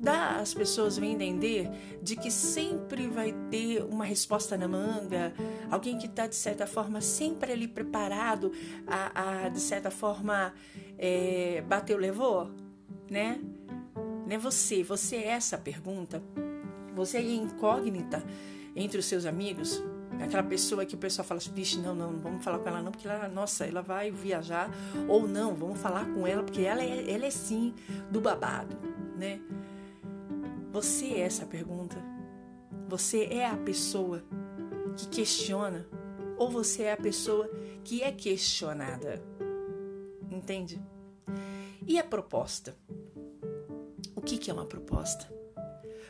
dá 0.00 0.36
às 0.36 0.54
pessoas 0.54 0.96
a 0.96 1.04
entender 1.04 1.68
de 2.00 2.14
que 2.14 2.30
sempre 2.30 3.08
vai 3.08 3.34
ter 3.50 3.82
uma 3.82 4.04
resposta 4.04 4.56
na 4.56 4.68
manga, 4.68 5.34
alguém 5.68 5.98
que 5.98 6.06
está, 6.06 6.28
de 6.28 6.36
certa 6.36 6.66
forma, 6.66 7.00
sempre 7.00 7.52
ali 7.52 7.66
preparado 7.66 8.52
a, 8.86 9.44
a 9.44 9.48
de 9.48 9.60
certa 9.60 9.90
forma, 9.90 10.54
é, 10.96 11.62
bateu, 11.66 11.98
levou, 11.98 12.48
né? 13.10 13.40
Né 14.24 14.38
você, 14.38 14.84
você 14.84 15.16
é 15.16 15.28
essa 15.30 15.58
pergunta? 15.58 16.22
Você 16.94 17.18
é 17.18 17.22
incógnita 17.22 18.22
entre 18.76 18.98
os 18.98 19.04
seus 19.06 19.26
amigos? 19.26 19.82
Aquela 20.22 20.42
pessoa 20.42 20.84
que 20.84 20.94
o 20.94 20.98
pessoal 20.98 21.26
fala 21.26 21.38
assim, 21.38 21.52
vixe, 21.52 21.78
não, 21.78 21.94
não, 21.94 22.12
não 22.12 22.20
vamos 22.20 22.44
falar 22.44 22.58
com 22.58 22.68
ela 22.68 22.82
não, 22.82 22.90
porque 22.90 23.06
ela, 23.06 23.28
nossa, 23.28 23.66
ela 23.66 23.82
vai 23.82 24.10
viajar. 24.10 24.70
Ou 25.06 25.26
não, 25.26 25.54
vamos 25.54 25.78
falar 25.78 26.06
com 26.12 26.26
ela, 26.26 26.42
porque 26.42 26.62
ela 26.62 26.82
é, 26.82 27.10
ela 27.10 27.26
é 27.26 27.30
sim 27.30 27.74
do 28.10 28.20
babado, 28.20 28.76
né? 29.16 29.40
Você 30.72 31.06
é 31.06 31.20
essa 31.20 31.46
pergunta? 31.46 31.96
Você 32.88 33.24
é 33.24 33.46
a 33.46 33.56
pessoa 33.56 34.22
que 34.96 35.08
questiona 35.08 35.86
ou 36.36 36.50
você 36.50 36.84
é 36.84 36.92
a 36.92 36.96
pessoa 36.96 37.50
que 37.84 38.02
é 38.02 38.12
questionada? 38.12 39.22
Entende? 40.30 40.80
E 41.86 41.98
a 41.98 42.04
proposta? 42.04 42.76
O 44.14 44.20
que 44.20 44.50
é 44.50 44.54
uma 44.54 44.66
proposta? 44.66 45.26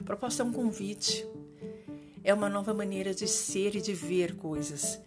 Proposta 0.05 0.42
é 0.42 0.47
um 0.47 0.53
convite, 0.53 1.27
é 2.22 2.33
uma 2.33 2.48
nova 2.48 2.74
maneira 2.74 3.14
de 3.14 3.26
ser 3.26 3.76
e 3.76 3.81
de 3.81 3.92
ver 3.92 4.37
coisas. 4.37 5.00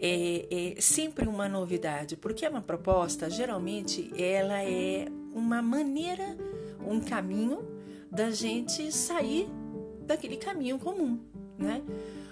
É, 0.00 0.74
é, 0.76 0.80
sempre 0.80 1.28
uma 1.28 1.48
novidade, 1.48 2.16
porque 2.16 2.46
é 2.46 2.48
uma 2.48 2.62
proposta, 2.62 3.28
geralmente, 3.28 4.12
ela 4.16 4.62
é 4.62 5.06
uma 5.34 5.60
maneira, 5.60 6.36
um 6.86 7.00
caminho 7.00 7.66
da 8.10 8.30
gente 8.30 8.92
sair 8.92 9.48
daquele 10.06 10.36
caminho 10.36 10.78
comum, 10.78 11.18
né? 11.58 11.82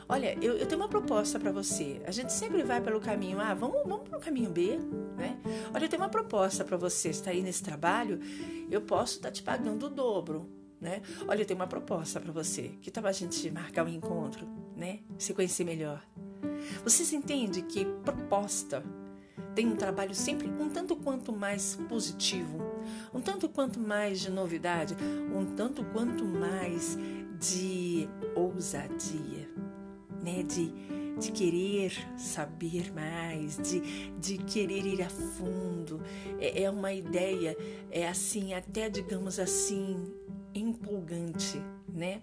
Olha, 0.08 0.38
eu, 0.40 0.56
eu 0.56 0.66
tenho 0.66 0.80
uma 0.80 0.88
proposta 0.88 1.38
para 1.38 1.50
você. 1.50 2.00
A 2.06 2.12
gente 2.12 2.32
sempre 2.32 2.62
vai 2.62 2.80
pelo 2.80 3.00
caminho 3.00 3.40
A, 3.40 3.52
vamos, 3.54 3.82
vamos 3.84 4.08
para 4.08 4.18
o 4.18 4.20
caminho 4.20 4.50
B, 4.50 4.78
né? 5.16 5.36
Olha, 5.74 5.84
eu 5.84 5.88
tenho 5.88 6.00
uma 6.00 6.08
proposta 6.08 6.64
para 6.64 6.76
você. 6.76 7.08
Está 7.08 7.32
aí 7.32 7.42
nesse 7.42 7.62
trabalho, 7.62 8.20
eu 8.70 8.80
posso 8.80 9.16
estar 9.16 9.28
tá 9.28 9.32
te 9.32 9.42
pagando 9.42 9.86
o 9.86 9.90
dobro, 9.90 10.48
né? 10.80 11.02
Olha, 11.26 11.42
eu 11.42 11.46
tenho 11.46 11.58
uma 11.58 11.66
proposta 11.66 12.20
para 12.20 12.32
você. 12.32 12.72
Que 12.80 12.90
tal 12.90 13.06
a 13.06 13.12
gente 13.12 13.50
marcar 13.50 13.84
um 13.84 13.88
encontro, 13.88 14.46
né? 14.76 15.00
Se 15.18 15.32
conhecer 15.32 15.64
melhor. 15.64 16.02
Vocês 16.84 17.12
entendem 17.12 17.64
que 17.64 17.84
proposta 18.04 18.82
tem 19.54 19.66
um 19.66 19.76
trabalho 19.76 20.14
sempre 20.14 20.48
um 20.48 20.68
tanto 20.68 20.94
quanto 20.96 21.32
mais 21.32 21.76
positivo, 21.88 22.58
um 23.12 23.20
tanto 23.20 23.48
quanto 23.48 23.80
mais 23.80 24.20
de 24.20 24.30
novidade, 24.30 24.94
um 25.34 25.46
tanto 25.54 25.82
quanto 25.86 26.24
mais 26.24 26.98
de 27.40 28.08
ousadia, 28.34 29.48
né? 30.22 30.42
De, 30.42 30.72
de 31.18 31.32
querer 31.32 31.92
saber 32.18 32.92
mais, 32.92 33.56
de, 33.56 34.10
de 34.18 34.38
querer 34.38 34.84
ir 34.84 35.02
a 35.02 35.08
fundo. 35.08 36.02
É, 36.38 36.64
é 36.64 36.70
uma 36.70 36.92
ideia, 36.92 37.56
é 37.90 38.06
assim, 38.06 38.52
até 38.52 38.90
digamos 38.90 39.38
assim, 39.38 40.04
empolgante, 40.58 41.60
né? 41.88 42.22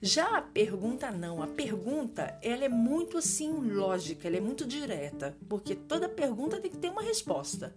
Já 0.00 0.36
a 0.36 0.42
pergunta 0.42 1.10
não, 1.10 1.42
a 1.42 1.46
pergunta 1.46 2.38
ela 2.42 2.64
é 2.64 2.68
muito 2.68 3.16
assim 3.16 3.52
lógica, 3.72 4.28
ela 4.28 4.36
é 4.36 4.40
muito 4.40 4.66
direta, 4.66 5.36
porque 5.48 5.74
toda 5.74 6.08
pergunta 6.08 6.60
tem 6.60 6.70
que 6.70 6.76
ter 6.76 6.90
uma 6.90 7.02
resposta, 7.02 7.74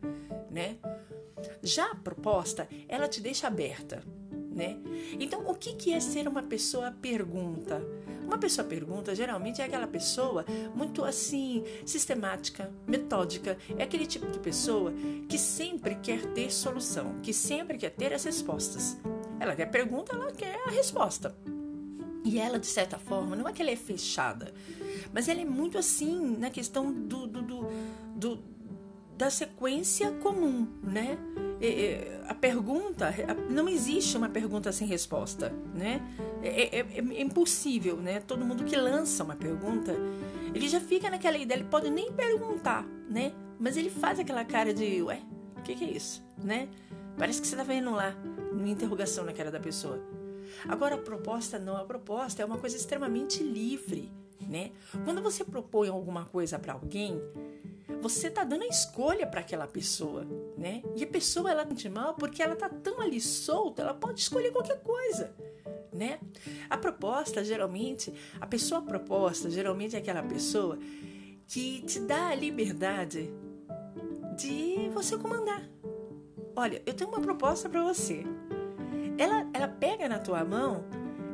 né? 0.49 0.77
Já 1.61 1.91
a 1.91 1.95
proposta, 1.95 2.67
ela 2.87 3.07
te 3.07 3.21
deixa 3.21 3.47
aberta, 3.47 4.03
né? 4.51 4.77
Então, 5.19 5.47
o 5.47 5.53
que 5.53 5.73
que 5.73 5.93
é 5.93 5.99
ser 5.99 6.27
uma 6.27 6.43
pessoa 6.43 6.91
pergunta? 6.91 7.81
Uma 8.25 8.37
pessoa 8.37 8.67
pergunta 8.67 9.15
geralmente 9.15 9.61
é 9.61 9.65
aquela 9.65 9.87
pessoa 9.87 10.43
muito 10.75 11.05
assim 11.05 11.63
sistemática, 11.85 12.69
metódica, 12.85 13.57
é 13.77 13.83
aquele 13.83 14.05
tipo 14.05 14.27
de 14.29 14.39
pessoa 14.39 14.91
que 15.29 15.37
sempre 15.37 15.95
quer 15.95 16.25
ter 16.33 16.51
solução, 16.51 17.21
que 17.21 17.31
sempre 17.31 17.77
quer 17.77 17.91
ter 17.91 18.11
as 18.13 18.25
respostas. 18.25 18.97
Ela 19.39 19.55
quer 19.55 19.67
pergunta, 19.67 20.15
ela 20.15 20.31
quer 20.31 20.55
a 20.67 20.71
resposta. 20.71 21.35
E 22.23 22.39
ela, 22.39 22.59
de 22.59 22.67
certa 22.67 22.97
forma, 22.97 23.35
não 23.35 23.47
é 23.47 23.53
que 23.53 23.61
ela 23.61 23.71
é 23.71 23.75
fechada, 23.75 24.53
mas 25.13 25.29
ela 25.29 25.39
é 25.39 25.45
muito 25.45 25.77
assim 25.77 26.35
na 26.37 26.49
questão 26.49 26.91
do, 26.91 27.25
do, 27.25 27.41
do, 27.41 27.67
do 28.15 28.39
da 29.17 29.29
sequência 29.31 30.11
comum, 30.11 30.67
né? 30.83 31.17
a 32.27 32.35
pergunta, 32.35 33.13
não 33.49 33.67
existe 33.67 34.15
uma 34.15 34.29
pergunta 34.29 34.71
sem 34.71 34.87
resposta, 34.87 35.51
né? 35.73 36.01
É, 36.43 36.47
é, 36.47 36.79
é, 36.79 36.85
é, 36.99 37.21
impossível, 37.21 37.97
né? 37.97 38.19
Todo 38.19 38.45
mundo 38.45 38.63
que 38.63 38.75
lança 38.75 39.23
uma 39.23 39.35
pergunta, 39.35 39.95
ele 40.53 40.67
já 40.67 40.79
fica 40.79 41.09
naquela 41.09 41.37
ideia, 41.37 41.57
ele 41.57 41.67
pode 41.67 41.89
nem 41.89 42.11
perguntar, 42.11 42.85
né? 43.09 43.31
Mas 43.59 43.75
ele 43.75 43.89
faz 43.89 44.19
aquela 44.19 44.45
cara 44.45 44.71
de, 44.73 45.01
ué, 45.01 45.21
o 45.57 45.61
que, 45.61 45.73
que 45.73 45.83
é 45.83 45.91
isso, 45.91 46.23
né? 46.37 46.67
Parece 47.17 47.41
que 47.41 47.47
você 47.47 47.55
tá 47.55 47.63
vendo 47.63 47.89
lá, 47.91 48.15
uma 48.51 48.67
interrogação 48.67 49.23
na 49.25 49.33
cara 49.33 49.51
da 49.51 49.59
pessoa. 49.59 50.01
Agora, 50.67 50.95
a 50.95 50.97
proposta 50.97 51.59
não, 51.59 51.77
a 51.77 51.85
proposta 51.85 52.41
é 52.41 52.45
uma 52.45 52.57
coisa 52.57 52.75
extremamente 52.75 53.43
livre, 53.43 54.11
né? 54.41 54.71
Quando 55.03 55.21
você 55.21 55.43
propõe 55.43 55.89
alguma 55.89 56.25
coisa 56.25 56.57
para 56.57 56.73
alguém, 56.73 57.21
você 58.01 58.29
tá 58.29 58.43
dando 58.43 58.63
a 58.63 58.67
escolha 58.67 59.25
para 59.27 59.41
aquela 59.41 59.67
pessoa, 59.67 60.25
né? 60.57 60.83
E 60.95 61.03
a 61.03 61.07
pessoa 61.07 61.49
ela 61.51 61.65
sente 61.67 61.89
mal 61.89 62.13
porque 62.13 62.41
ela 62.41 62.55
tá 62.55 62.69
tão 62.69 63.01
ali 63.01 63.19
solta, 63.19 63.81
ela 63.81 63.93
pode 63.93 64.19
escolher 64.19 64.51
qualquer 64.51 64.79
coisa, 64.81 65.33
né? 65.91 66.19
A 66.69 66.77
proposta, 66.77 67.43
geralmente, 67.43 68.13
a 68.39 68.47
pessoa 68.47 68.81
proposta, 68.81 69.49
geralmente 69.49 69.95
é 69.95 69.99
aquela 69.99 70.23
pessoa 70.23 70.77
que 71.47 71.81
te 71.81 71.99
dá 71.99 72.27
a 72.29 72.35
liberdade 72.35 73.33
de 74.37 74.89
você 74.93 75.17
comandar. 75.17 75.67
Olha, 76.55 76.81
eu 76.85 76.93
tenho 76.93 77.09
uma 77.09 77.21
proposta 77.21 77.69
para 77.69 77.83
você 77.83 78.25
ela, 79.17 79.49
ela 79.53 79.67
pega 79.67 80.07
na 80.07 80.19
tua 80.19 80.43
mão 80.43 80.83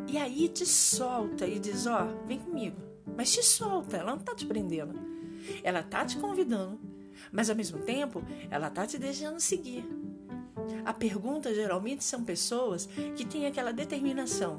e 0.08 0.18
aí 0.18 0.48
te 0.48 0.66
solta 0.66 1.46
e 1.46 1.60
diz: 1.60 1.86
Ó, 1.88 2.04
oh, 2.04 2.28
vem 2.28 2.40
comigo. 2.40 2.78
Mas 3.16 3.32
te 3.32 3.44
solta, 3.44 3.98
ela 3.98 4.12
não 4.12 4.24
tá 4.24 4.34
te 4.36 4.46
prendendo. 4.46 5.00
Ela 5.64 5.84
tá 5.84 6.06
te 6.06 6.18
convidando, 6.18 6.80
mas 7.32 7.50
ao 7.50 7.56
mesmo 7.56 7.80
tempo 7.80 8.24
ela 8.50 8.70
tá 8.70 8.88
te 8.88 8.98
deixando 8.98 9.40
seguir. 9.40 9.86
A 10.86 10.94
pergunta 10.94 11.54
geralmente 11.54 12.04
são 12.04 12.24
pessoas 12.24 12.88
que 13.16 13.26
têm 13.26 13.46
aquela 13.46 13.74
determinação: 13.74 14.58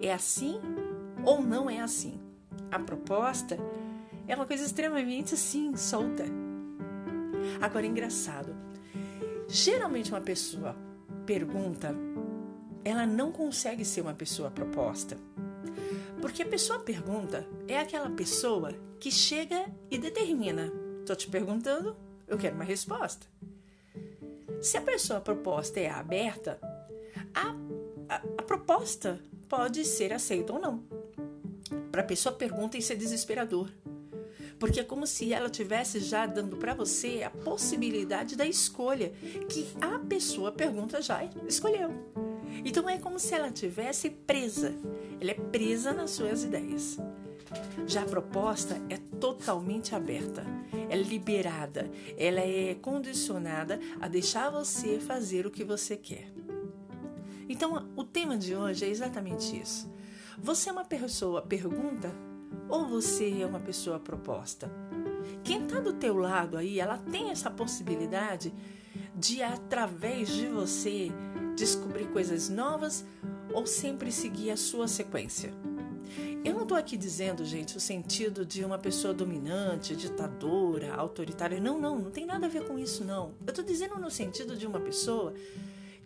é 0.00 0.12
assim 0.12 0.60
ou 1.24 1.42
não 1.42 1.68
é 1.68 1.80
assim? 1.80 2.20
A 2.70 2.78
proposta 2.78 3.56
é 4.26 4.34
uma 4.34 4.46
coisa 4.46 4.64
extremamente 4.64 5.34
assim, 5.34 5.74
solta. 5.74 6.24
Agora, 7.60 7.86
engraçado. 7.86 8.54
Geralmente, 9.48 10.10
uma 10.10 10.20
pessoa 10.20 10.76
pergunta 11.28 11.94
ela 12.82 13.04
não 13.04 13.30
consegue 13.30 13.84
ser 13.84 14.00
uma 14.00 14.14
pessoa 14.14 14.50
proposta. 14.50 15.18
Porque 16.22 16.42
a 16.42 16.46
pessoa 16.46 16.78
pergunta 16.78 17.46
é 17.68 17.78
aquela 17.78 18.08
pessoa 18.08 18.72
que 18.98 19.10
chega 19.10 19.66
e 19.90 19.98
determina. 19.98 20.72
Estou 21.00 21.14
te 21.14 21.28
perguntando, 21.28 21.94
eu 22.26 22.38
quero 22.38 22.54
uma 22.54 22.64
resposta. 22.64 23.26
Se 24.62 24.78
a 24.78 24.80
pessoa 24.80 25.20
proposta 25.20 25.78
é 25.78 25.90
aberta, 25.90 26.58
a, 27.34 27.54
a, 28.08 28.22
a 28.38 28.42
proposta 28.42 29.20
pode 29.50 29.84
ser 29.84 30.14
aceita 30.14 30.54
ou 30.54 30.58
não. 30.58 30.82
Para 31.92 32.00
a 32.00 32.06
pessoa 32.06 32.34
pergunta, 32.34 32.78
isso 32.78 32.94
é 32.94 32.96
desesperador. 32.96 33.70
Porque 34.58 34.80
é 34.80 34.84
como 34.84 35.06
se 35.06 35.32
ela 35.32 35.48
tivesse 35.48 36.00
já 36.00 36.26
dando 36.26 36.56
para 36.56 36.74
você 36.74 37.22
a 37.22 37.30
possibilidade 37.30 38.36
da 38.36 38.46
escolha 38.46 39.12
que 39.48 39.66
a 39.80 39.98
pessoa 39.98 40.50
pergunta 40.50 41.00
já 41.00 41.24
escolheu. 41.46 41.90
Então 42.64 42.88
é 42.88 42.98
como 42.98 43.18
se 43.18 43.34
ela 43.34 43.50
tivesse 43.50 44.10
presa. 44.10 44.74
Ela 45.20 45.30
é 45.30 45.34
presa 45.34 45.92
nas 45.92 46.10
suas 46.10 46.44
ideias. 46.44 46.98
Já 47.86 48.02
a 48.02 48.06
proposta 48.06 48.80
é 48.90 48.98
totalmente 49.18 49.94
aberta, 49.94 50.44
é 50.90 50.96
liberada, 50.96 51.90
ela 52.16 52.40
é 52.40 52.74
condicionada 52.74 53.80
a 54.00 54.06
deixar 54.06 54.50
você 54.50 55.00
fazer 55.00 55.46
o 55.46 55.50
que 55.50 55.64
você 55.64 55.96
quer. 55.96 56.30
Então, 57.48 57.88
o 57.96 58.04
tema 58.04 58.36
de 58.36 58.54
hoje 58.54 58.84
é 58.84 58.88
exatamente 58.88 59.58
isso. 59.58 59.90
Você 60.36 60.68
é 60.68 60.72
uma 60.72 60.84
pessoa 60.84 61.40
pergunta 61.40 62.14
ou 62.68 62.86
você 62.86 63.40
é 63.40 63.46
uma 63.46 63.60
pessoa 63.60 63.98
proposta? 63.98 64.70
Quem 65.42 65.62
está 65.64 65.80
do 65.80 65.92
teu 65.92 66.16
lado 66.16 66.56
aí, 66.56 66.80
ela 66.80 66.98
tem 66.98 67.30
essa 67.30 67.50
possibilidade 67.50 68.52
de 69.14 69.42
através 69.42 70.28
de 70.28 70.46
você 70.46 71.10
descobrir 71.56 72.08
coisas 72.08 72.48
novas 72.48 73.04
ou 73.52 73.66
sempre 73.66 74.12
seguir 74.12 74.50
a 74.50 74.56
sua 74.56 74.86
sequência. 74.86 75.52
Eu 76.44 76.54
não 76.54 76.62
estou 76.62 76.78
aqui 76.78 76.96
dizendo, 76.96 77.44
gente, 77.44 77.76
o 77.76 77.80
sentido 77.80 78.46
de 78.46 78.64
uma 78.64 78.78
pessoa 78.78 79.12
dominante, 79.12 79.96
ditadora, 79.96 80.94
autoritária. 80.94 81.60
Não, 81.60 81.78
não, 81.78 81.98
não 81.98 82.10
tem 82.10 82.24
nada 82.24 82.46
a 82.46 82.48
ver 82.48 82.64
com 82.66 82.78
isso, 82.78 83.04
não. 83.04 83.34
Eu 83.46 83.50
estou 83.50 83.64
dizendo 83.64 83.98
no 83.98 84.10
sentido 84.10 84.56
de 84.56 84.66
uma 84.66 84.80
pessoa 84.80 85.34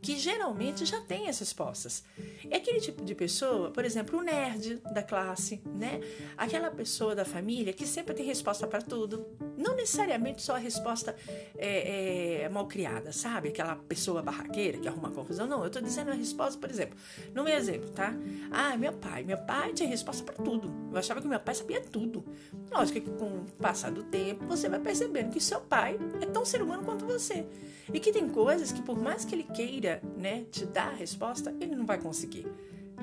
que 0.02 0.18
geralmente 0.18 0.84
já 0.84 1.00
tem 1.00 1.28
as 1.28 1.38
respostas. 1.38 2.02
É 2.50 2.56
aquele 2.56 2.80
tipo 2.80 3.04
de 3.04 3.14
pessoa, 3.14 3.70
por 3.70 3.84
exemplo, 3.84 4.18
o 4.18 4.22
nerd 4.22 4.82
da 4.92 5.02
classe, 5.02 5.62
né? 5.64 6.00
Aquela 6.36 6.72
pessoa 6.72 7.14
da 7.14 7.24
família 7.24 7.72
que 7.72 7.86
sempre 7.86 8.12
tem 8.12 8.26
resposta 8.26 8.66
para 8.66 8.82
tudo. 8.82 9.24
Não 9.56 9.76
necessariamente 9.76 10.42
só 10.42 10.56
a 10.56 10.58
resposta 10.58 11.14
é, 11.56 12.42
é, 12.42 12.48
mal 12.48 12.66
criada, 12.66 13.12
sabe? 13.12 13.50
Aquela 13.50 13.76
pessoa 13.76 14.20
barraqueira 14.22 14.78
que 14.78 14.88
arruma 14.88 15.12
confusão. 15.12 15.46
Não, 15.46 15.60
eu 15.60 15.68
estou 15.68 15.80
dizendo 15.80 16.10
a 16.10 16.14
resposta, 16.14 16.58
por 16.58 16.68
exemplo, 16.68 16.98
no 17.32 17.44
meu 17.44 17.56
exemplo, 17.56 17.88
tá? 17.90 18.12
Ah, 18.50 18.76
meu 18.76 18.92
pai. 18.92 19.22
Meu 19.22 19.38
pai 19.38 19.72
tinha 19.72 19.88
resposta 19.88 20.24
para 20.24 20.34
tudo. 20.34 20.72
Eu 20.90 20.98
achava 20.98 21.20
que 21.20 21.28
meu 21.28 21.38
pai 21.38 21.54
sabia 21.54 21.80
tudo. 21.80 22.24
Lógico 22.72 23.00
que 23.00 23.10
com 23.10 23.26
o 23.26 23.44
passar 23.60 23.92
do 23.92 24.02
tempo 24.02 24.46
você 24.46 24.68
vai 24.68 24.80
percebendo 24.80 25.30
que 25.30 25.40
seu 25.40 25.60
pai 25.60 25.96
é 26.20 26.26
tão 26.26 26.44
ser 26.44 26.60
humano 26.60 26.82
quanto 26.82 27.06
você. 27.06 27.46
E 27.92 28.00
que 28.00 28.12
tem 28.12 28.28
coisas 28.28 28.72
que 28.72 28.82
por 28.82 28.98
mais 28.98 29.24
que 29.24 29.34
ele 29.34 29.44
queira, 29.44 29.91
né, 30.16 30.44
te 30.50 30.64
dar 30.66 30.88
a 30.88 30.94
resposta, 30.94 31.54
ele 31.60 31.74
não 31.74 31.86
vai 31.86 31.98
conseguir, 31.98 32.46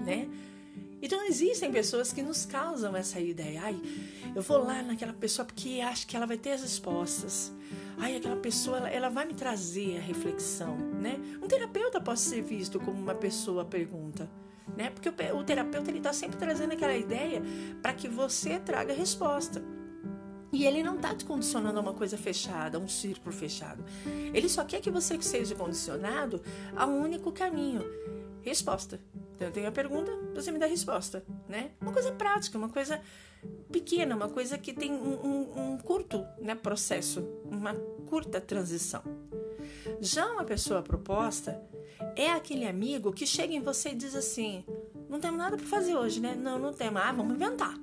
né? 0.06 0.28
Então 1.02 1.26
existem 1.26 1.72
pessoas 1.72 2.12
que 2.12 2.22
nos 2.22 2.46
causam 2.46 2.96
essa 2.96 3.20
ideia. 3.20 3.62
Ai, 3.64 3.80
eu 4.36 4.42
vou 4.42 4.64
lá 4.64 4.82
naquela 4.82 5.14
pessoa 5.14 5.46
porque 5.46 5.80
acho 5.82 6.06
que 6.06 6.16
ela 6.16 6.26
vai 6.26 6.38
ter 6.38 6.52
as 6.52 6.62
respostas. 6.62 7.54
Ai, 7.98 8.16
aquela 8.16 8.36
pessoa, 8.36 8.78
ela, 8.78 8.90
ela 8.90 9.10
vai 9.10 9.26
me 9.26 9.34
trazer 9.34 9.98
a 9.98 10.02
reflexão, 10.02 10.78
né? 10.78 11.20
Um 11.42 11.48
terapeuta 11.48 12.02
pode 12.02 12.20
ser 12.20 12.42
visto 12.42 12.80
como 12.80 12.98
uma 12.98 13.16
pessoa 13.16 13.64
pergunta, 13.64 14.30
né? 14.76 14.90
Porque 14.90 15.10
o, 15.10 15.38
o 15.38 15.44
terapeuta 15.44 15.90
ele 15.90 16.00
está 16.00 16.12
sempre 16.12 16.38
trazendo 16.38 16.74
aquela 16.74 16.96
ideia 16.96 17.42
para 17.82 17.94
que 17.94 18.08
você 18.08 18.60
traga 18.60 18.94
a 18.94 18.96
resposta. 18.96 19.64
E 20.52 20.66
ele 20.66 20.82
não 20.82 20.96
está 20.96 21.14
te 21.14 21.26
condicionando 21.26 21.78
a 21.78 21.82
uma 21.82 21.94
coisa 21.94 22.18
fechada, 22.18 22.78
a 22.78 22.82
um 22.82 22.88
círculo 22.88 23.32
fechado. 23.32 23.84
Ele 24.34 24.50
só 24.50 24.64
quer 24.64 24.82
que 24.82 24.90
você 24.90 25.22
seja 25.22 25.56
condicionado 25.56 26.42
a 26.76 26.86
um 26.86 27.02
único 27.02 27.32
caminho. 27.32 27.84
Resposta. 28.42 29.00
Então 29.36 29.48
eu 29.48 29.54
tenho 29.54 29.68
a 29.68 29.72
pergunta, 29.72 30.12
você 30.34 30.52
me 30.52 30.60
dá 30.60 30.66
a 30.66 30.70
resposta, 30.70 31.24
né? 31.48 31.72
Uma 31.80 31.94
coisa 31.94 32.12
prática, 32.12 32.58
uma 32.58 32.70
coisa 32.70 33.00
pequena, 33.72 34.16
uma 34.16 34.28
coisa 34.28 34.58
que 34.58 34.74
tem 34.74 34.92
um, 34.92 35.26
um, 35.26 35.74
um 35.74 35.78
curto 35.78 36.26
né, 36.40 36.56
processo, 36.56 37.22
uma 37.46 37.74
curta 38.08 38.42
transição. 38.42 39.02
Já 40.02 40.26
uma 40.32 40.44
pessoa 40.44 40.82
proposta 40.82 41.62
é 42.16 42.32
aquele 42.32 42.66
amigo 42.66 43.14
que 43.14 43.26
chega 43.26 43.54
em 43.54 43.62
você 43.62 43.90
e 43.90 43.96
diz 43.96 44.16
assim: 44.16 44.64
não 45.10 45.20
temos 45.20 45.38
nada 45.38 45.58
para 45.58 45.66
fazer 45.66 45.96
hoje, 45.96 46.20
né? 46.20 46.36
Não, 46.36 46.60
não 46.60 46.74
temos. 46.74 47.02
Ah, 47.02 47.12
vamos 47.12 47.36
inventar. 47.36 47.76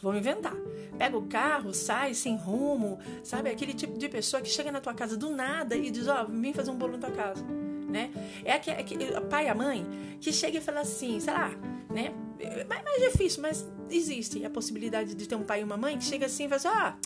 Vamos 0.00 0.18
inventar. 0.18 0.54
Pega 0.96 1.16
o 1.16 1.26
carro, 1.26 1.74
sai 1.74 2.14
sem 2.14 2.36
rumo, 2.36 2.98
sabe? 3.22 3.50
Aquele 3.50 3.74
tipo 3.74 3.98
de 3.98 4.08
pessoa 4.08 4.40
que 4.40 4.48
chega 4.48 4.70
na 4.70 4.80
tua 4.80 4.94
casa 4.94 5.16
do 5.16 5.30
nada 5.30 5.76
e 5.76 5.90
diz: 5.90 6.06
Ó, 6.08 6.22
oh, 6.22 6.26
vim 6.26 6.52
fazer 6.52 6.70
um 6.70 6.76
bolo 6.76 6.92
na 6.92 6.98
tua 6.98 7.10
casa. 7.10 7.44
Né? 7.88 8.10
É 8.44 8.52
aquele, 8.52 8.80
aquele 8.80 9.20
pai 9.22 9.46
e 9.46 9.48
a 9.48 9.54
mãe 9.54 9.86
que 10.20 10.30
chega 10.32 10.58
e 10.58 10.60
fala 10.60 10.80
assim, 10.80 11.18
sei 11.20 11.32
lá, 11.32 11.50
né? 11.88 12.12
É 12.38 12.64
mais 12.64 13.10
difícil, 13.10 13.42
mas 13.42 13.66
existe 13.90 14.44
a 14.44 14.50
possibilidade 14.50 15.14
de 15.14 15.26
ter 15.26 15.34
um 15.34 15.42
pai 15.42 15.62
e 15.62 15.64
uma 15.64 15.76
mãe 15.76 15.96
que 15.96 16.04
chega 16.04 16.26
assim 16.26 16.44
e 16.44 16.48
fala 16.48 16.56
assim: 16.56 16.68
ah, 16.68 16.96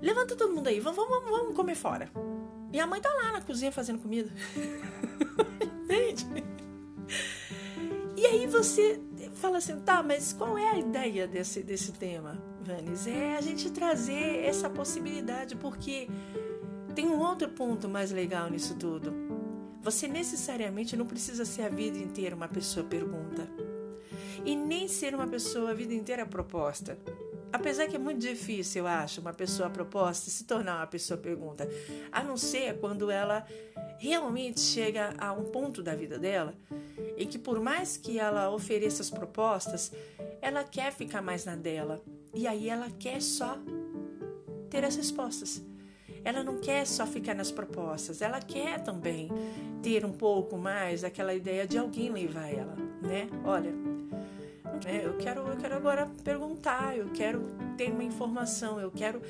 levanta 0.00 0.36
todo 0.36 0.54
mundo 0.54 0.68
aí, 0.68 0.78
vamos, 0.78 1.08
vamos, 1.08 1.30
vamos 1.30 1.56
comer 1.56 1.74
fora. 1.74 2.10
E 2.72 2.78
a 2.78 2.86
mãe 2.86 3.00
tá 3.00 3.08
lá 3.14 3.32
na 3.32 3.40
cozinha 3.40 3.72
fazendo 3.72 3.98
comida. 3.98 4.30
Entende? 5.84 6.26
E 8.16 8.26
aí 8.26 8.46
você 8.46 9.00
fala 9.36 9.58
assim, 9.58 9.78
tá, 9.80 10.02
mas 10.02 10.32
qual 10.32 10.58
é 10.58 10.70
a 10.70 10.78
ideia 10.78 11.26
desse, 11.26 11.62
desse 11.62 11.92
tema, 11.92 12.42
Vanes? 12.62 13.06
É 13.06 13.36
a 13.36 13.40
gente 13.40 13.70
trazer 13.70 14.44
essa 14.44 14.68
possibilidade, 14.68 15.54
porque 15.56 16.08
tem 16.94 17.06
um 17.06 17.20
outro 17.20 17.48
ponto 17.50 17.88
mais 17.88 18.10
legal 18.10 18.50
nisso 18.50 18.74
tudo. 18.76 19.12
Você 19.82 20.08
necessariamente 20.08 20.96
não 20.96 21.06
precisa 21.06 21.44
ser 21.44 21.62
a 21.62 21.68
vida 21.68 21.98
inteira 21.98 22.34
uma 22.34 22.48
pessoa 22.48 22.84
pergunta. 22.84 23.48
E 24.44 24.56
nem 24.56 24.88
ser 24.88 25.14
uma 25.14 25.26
pessoa 25.26 25.70
a 25.70 25.74
vida 25.74 25.94
inteira 25.94 26.26
proposta. 26.26 26.98
Apesar 27.52 27.86
que 27.86 27.96
é 27.96 27.98
muito 27.98 28.20
difícil, 28.20 28.82
eu 28.82 28.86
acho, 28.86 29.20
uma 29.20 29.32
pessoa 29.32 29.70
proposta 29.70 30.30
se 30.30 30.44
tornar 30.44 30.78
uma 30.78 30.86
pessoa 30.86 31.18
pergunta. 31.18 31.68
A 32.12 32.22
não 32.22 32.36
ser 32.36 32.78
quando 32.78 33.10
ela 33.10 33.46
realmente 33.98 34.60
chega 34.60 35.14
a 35.18 35.32
um 35.32 35.44
ponto 35.44 35.82
da 35.82 35.94
vida 35.94 36.18
dela 36.18 36.54
e 37.16 37.24
que 37.24 37.38
por 37.38 37.60
mais 37.60 37.96
que 37.96 38.18
ela 38.18 38.50
ofereça 38.50 39.02
as 39.02 39.10
propostas, 39.10 39.92
ela 40.40 40.64
quer 40.64 40.92
ficar 40.92 41.22
mais 41.22 41.44
na 41.44 41.56
dela. 41.56 42.02
E 42.34 42.46
aí 42.46 42.68
ela 42.68 42.90
quer 42.98 43.22
só 43.22 43.58
ter 44.68 44.84
as 44.84 44.96
respostas. 44.96 45.62
Ela 46.22 46.42
não 46.42 46.58
quer 46.58 46.86
só 46.86 47.06
ficar 47.06 47.34
nas 47.34 47.52
propostas, 47.52 48.20
ela 48.20 48.40
quer 48.40 48.82
também 48.82 49.30
ter 49.80 50.04
um 50.04 50.12
pouco 50.12 50.58
mais 50.58 51.04
aquela 51.04 51.32
ideia 51.32 51.66
de 51.66 51.78
alguém 51.78 52.10
levar 52.10 52.48
ela, 52.48 52.74
né? 53.00 53.28
Olha, 53.44 53.72
né, 54.86 55.02
eu 55.04 55.16
quero, 55.18 55.40
eu 55.40 55.56
quero 55.56 55.74
agora 55.74 56.06
perguntar, 56.22 56.96
eu 56.96 57.08
quero 57.10 57.42
ter 57.76 57.90
uma 57.90 58.04
informação, 58.04 58.80
eu 58.80 58.90
quero 58.90 59.20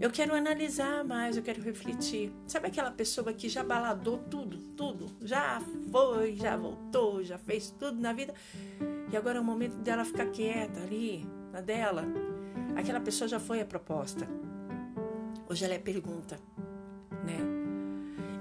eu 0.00 0.10
quero 0.10 0.34
analisar 0.34 1.04
mais, 1.04 1.36
eu 1.36 1.44
quero 1.44 1.62
refletir. 1.62 2.32
Sabe 2.48 2.66
aquela 2.66 2.90
pessoa 2.90 3.32
que 3.32 3.48
já 3.48 3.62
baladou 3.62 4.18
tudo, 4.18 4.58
tudo, 4.76 5.06
já 5.22 5.62
foi, 5.92 6.34
já 6.34 6.56
voltou, 6.56 7.22
já 7.22 7.38
fez 7.38 7.70
tudo 7.78 8.00
na 8.00 8.12
vida 8.12 8.34
e 9.12 9.16
agora 9.16 9.38
é 9.38 9.40
o 9.40 9.44
momento 9.44 9.76
dela 9.76 10.04
ficar 10.04 10.26
quieta 10.26 10.80
ali, 10.80 11.24
na 11.52 11.60
dela. 11.60 12.04
Aquela 12.74 12.98
pessoa 12.98 13.28
já 13.28 13.38
foi 13.38 13.60
a 13.60 13.64
proposta. 13.64 14.26
Hoje 15.48 15.64
ela 15.64 15.74
é 15.74 15.78
pergunta, 15.78 16.36
né? 17.24 17.61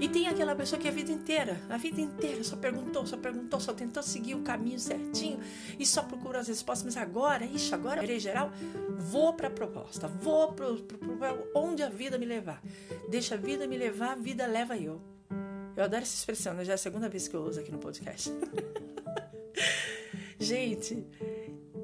E 0.02 0.10
tem 0.10 0.28
aquela 0.28 0.56
pessoa 0.56 0.82
que 0.82 0.88
a 0.88 0.92
vida 0.92 1.12
inteira, 1.12 1.62
a 1.70 1.78
vida 1.78 2.02
inteira 2.02 2.44
só 2.44 2.56
perguntou, 2.56 3.06
só 3.06 3.16
perguntou, 3.18 3.60
só 3.60 3.72
tentou 3.72 4.02
seguir 4.02 4.34
o 4.34 4.42
caminho 4.42 4.80
certinho 4.80 5.40
e 5.78 5.86
só 5.86 6.02
procurou 6.02 6.42
as 6.42 6.48
respostas. 6.48 6.96
Mas 6.96 6.98
agora, 6.98 7.46
ixi, 7.46 7.72
agora, 7.72 8.04
em 8.04 8.20
geral, 8.20 8.52
vou 8.98 9.32
para 9.34 9.48
a 9.48 9.52
proposta, 9.52 10.08
vou 10.08 10.54
para 10.54 11.38
onde 11.54 11.84
a 11.84 11.90
vida 11.90 12.18
me 12.18 12.26
levar. 12.26 12.64
Deixa 13.10 13.36
a 13.36 13.38
vida 13.38 13.68
me 13.68 13.78
levar, 13.78 14.14
a 14.14 14.16
vida 14.16 14.48
leva 14.48 14.76
eu. 14.76 15.00
Eu 15.78 15.84
adoro 15.84 16.02
essa 16.02 16.16
expressão, 16.16 16.56
né? 16.56 16.66
já 16.66 16.72
é 16.72 16.76
a 16.76 16.80
segunda 16.80 17.08
vez 17.08 17.28
que 17.28 17.36
eu 17.36 17.44
uso 17.44 17.60
aqui 17.60 17.72
no 17.72 17.78
podcast. 17.78 18.32
Gente, 20.40 21.06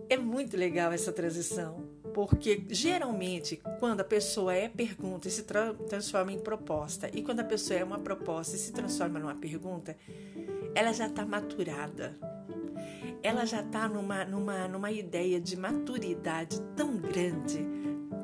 é 0.10 0.18
muito 0.18 0.58
legal 0.58 0.92
essa 0.92 1.12
transição 1.12 1.87
porque 2.18 2.66
geralmente, 2.72 3.62
quando 3.80 4.02
a 4.02 4.04
pessoa 4.04 4.52
é 4.52 4.68
pergunta 4.68 5.28
e 5.28 5.32
se 5.32 5.44
tra 5.44 5.76
transforma 5.88 6.32
em 6.32 6.40
proposta, 6.40 7.08
e 7.14 7.22
quando 7.22 7.42
a 7.42 7.44
pessoa 7.44 7.80
é 7.80 7.84
uma 7.84 8.00
proposta 8.00 8.56
e 8.56 8.60
se 8.60 8.74
transforma 8.74 9.20
numa 9.20 9.36
pergunta, 9.36 9.96
ela 10.74 10.92
já 10.94 11.06
está 11.06 11.24
maturada. 11.24 12.18
Ela 13.22 13.46
já 13.46 13.62
está 13.62 13.88
numa, 13.88 14.26
numa, 14.26 14.68
numa 14.68 14.92
ideia 14.92 15.40
de 15.40 15.56
maturidade 15.56 16.60
tão 16.76 16.98
grande, 16.98 17.64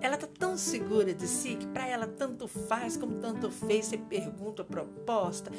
ela 0.03 0.17
tá 0.17 0.27
tão 0.27 0.57
segura 0.57 1.13
de 1.13 1.25
si 1.25 1.55
que 1.55 1.65
para 1.65 1.87
ela 1.87 2.05
tanto 2.05 2.45
faz 2.45 2.97
como 2.97 3.19
tanto 3.19 3.49
fez 3.49 3.85
ser 3.85 3.99
pergunta 3.99 4.61
a 4.61 4.65
proposta, 4.65 5.49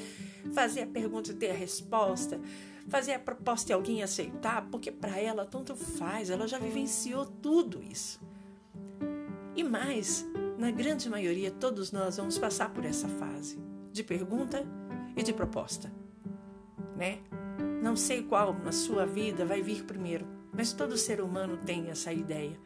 fazer 0.53 0.83
a 0.83 0.87
pergunta 0.87 1.31
e 1.31 1.35
ter 1.35 1.51
a 1.51 1.55
resposta, 1.55 2.39
fazer 2.87 3.15
a 3.15 3.19
proposta 3.19 3.73
e 3.73 3.75
alguém 3.75 4.03
aceitar, 4.03 4.69
porque 4.71 4.93
para 4.93 5.19
ela 5.19 5.47
tanto 5.47 5.75
faz, 5.75 6.29
ela 6.29 6.47
já 6.47 6.59
vivenciou 6.59 7.25
tudo 7.25 7.83
isso. 7.83 8.21
E 9.57 9.65
mais, 9.65 10.27
na 10.59 10.71
grande 10.71 11.09
maioria, 11.09 11.51
todos 11.51 11.91
nós 11.91 12.19
vamos 12.19 12.39
passar 12.39 12.69
por 12.69 12.85
essa 12.85 13.09
fase 13.09 13.59
de 13.93 14.05
pergunta 14.05 14.63
e 15.17 15.23
de 15.23 15.33
proposta, 15.33 15.91
né? 16.99 17.21
Não 17.83 17.97
sei 17.97 18.23
qual 18.23 18.53
na 18.53 18.73
sua 18.73 19.07
vida 19.07 19.47
vai 19.47 19.63
vir 19.63 19.85
primeiro, 19.85 20.27
mas 20.53 20.75
todo 20.75 20.99
ser 20.99 21.23
humano 21.23 21.57
tem 21.57 21.89
essa 21.89 22.13
ideia 22.13 22.59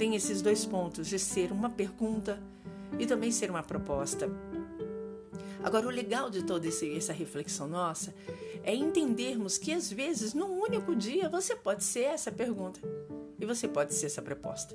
tem 0.00 0.14
esses 0.14 0.40
dois 0.40 0.64
pontos 0.64 1.06
de 1.08 1.18
ser 1.18 1.52
uma 1.52 1.68
pergunta 1.68 2.42
e 2.98 3.04
também 3.04 3.30
ser 3.30 3.50
uma 3.50 3.62
proposta. 3.62 4.30
Agora, 5.62 5.86
o 5.86 5.90
legal 5.90 6.30
de 6.30 6.42
toda 6.42 6.66
essa 6.66 7.12
reflexão 7.12 7.68
nossa 7.68 8.14
é 8.64 8.74
entendermos 8.74 9.58
que 9.58 9.70
às 9.74 9.92
vezes, 9.92 10.32
num 10.32 10.58
único 10.58 10.96
dia, 10.96 11.28
você 11.28 11.54
pode 11.54 11.84
ser 11.84 12.04
essa 12.04 12.32
pergunta 12.32 12.80
e 13.38 13.44
você 13.44 13.68
pode 13.68 13.92
ser 13.92 14.06
essa 14.06 14.22
proposta. 14.22 14.74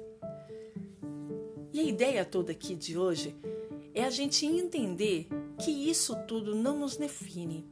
E 1.74 1.80
a 1.80 1.84
ideia 1.84 2.24
toda 2.24 2.52
aqui 2.52 2.76
de 2.76 2.96
hoje 2.96 3.36
é 3.96 4.04
a 4.04 4.12
gente 4.12 4.46
entender 4.46 5.28
que 5.58 5.72
isso 5.72 6.16
tudo 6.28 6.54
não 6.54 6.78
nos 6.78 6.98
define. 6.98 7.68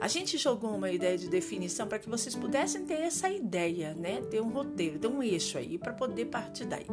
A 0.00 0.06
gente 0.06 0.38
jogou 0.38 0.74
uma 0.74 0.90
ideia 0.90 1.18
de 1.18 1.28
definição 1.28 1.86
para 1.88 1.98
que 1.98 2.08
vocês 2.08 2.34
pudessem 2.34 2.84
ter 2.84 3.00
essa 3.00 3.28
ideia, 3.28 3.94
né? 3.94 4.20
Ter 4.30 4.40
um 4.40 4.48
roteiro, 4.48 4.98
ter 4.98 5.08
um 5.08 5.22
eixo 5.22 5.58
aí 5.58 5.76
para 5.76 5.92
poder 5.92 6.26
partir 6.26 6.66
daí. 6.66 6.86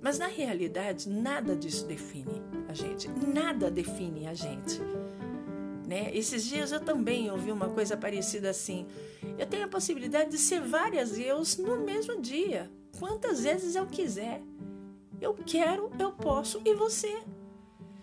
Mas 0.00 0.18
na 0.18 0.26
realidade, 0.26 1.08
nada 1.08 1.56
disso 1.56 1.86
define 1.86 2.42
a 2.68 2.74
gente. 2.74 3.08
Nada 3.08 3.70
define 3.70 4.26
a 4.26 4.34
gente. 4.34 4.80
Né? 5.88 6.10
Esses 6.14 6.44
dias 6.44 6.72
eu 6.72 6.80
também 6.80 7.30
ouvi 7.30 7.50
uma 7.50 7.68
coisa 7.68 7.96
parecida 7.96 8.50
assim. 8.50 8.86
Eu 9.38 9.46
tenho 9.46 9.64
a 9.64 9.68
possibilidade 9.68 10.30
de 10.30 10.38
ser 10.38 10.60
várias 10.60 11.18
eus 11.18 11.56
no 11.56 11.78
mesmo 11.78 12.20
dia, 12.20 12.70
quantas 12.98 13.42
vezes 13.42 13.74
eu 13.74 13.86
quiser. 13.86 14.40
Eu 15.20 15.34
quero, 15.34 15.90
eu 15.98 16.12
posso 16.12 16.60
e 16.64 16.74
você. 16.74 17.22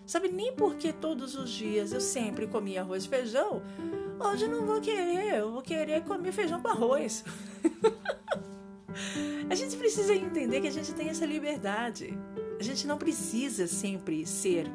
Sabe, 0.04 0.28
nem 0.28 0.52
porque 0.54 0.92
todos 0.92 1.34
os 1.34 1.50
dias 1.50 1.92
eu 1.92 2.00
sempre 2.00 2.46
comia 2.46 2.80
arroz 2.80 3.04
e 3.04 3.08
feijão, 3.08 3.62
Hoje 4.24 4.46
não 4.46 4.64
vou 4.64 4.80
querer, 4.80 5.40
eu 5.40 5.50
vou 5.52 5.62
querer 5.62 6.04
comer 6.04 6.32
feijão 6.32 6.62
com 6.62 6.68
arroz. 6.68 7.24
a 9.50 9.54
gente 9.54 9.76
precisa 9.76 10.14
entender 10.14 10.60
que 10.60 10.68
a 10.68 10.72
gente 10.72 10.94
tem 10.94 11.08
essa 11.08 11.26
liberdade. 11.26 12.16
A 12.58 12.62
gente 12.62 12.86
não 12.86 12.96
precisa 12.96 13.66
sempre 13.66 14.24
ser. 14.24 14.66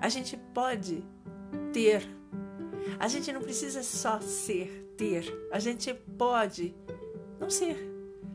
A 0.00 0.08
gente 0.08 0.36
pode 0.52 1.04
ter. 1.72 2.02
A 2.98 3.06
gente 3.06 3.32
não 3.32 3.40
precisa 3.40 3.84
só 3.84 4.20
ser, 4.20 4.92
ter. 4.96 5.32
A 5.52 5.60
gente 5.60 5.94
pode 6.18 6.74
não 7.38 7.48
ser. 7.48 7.88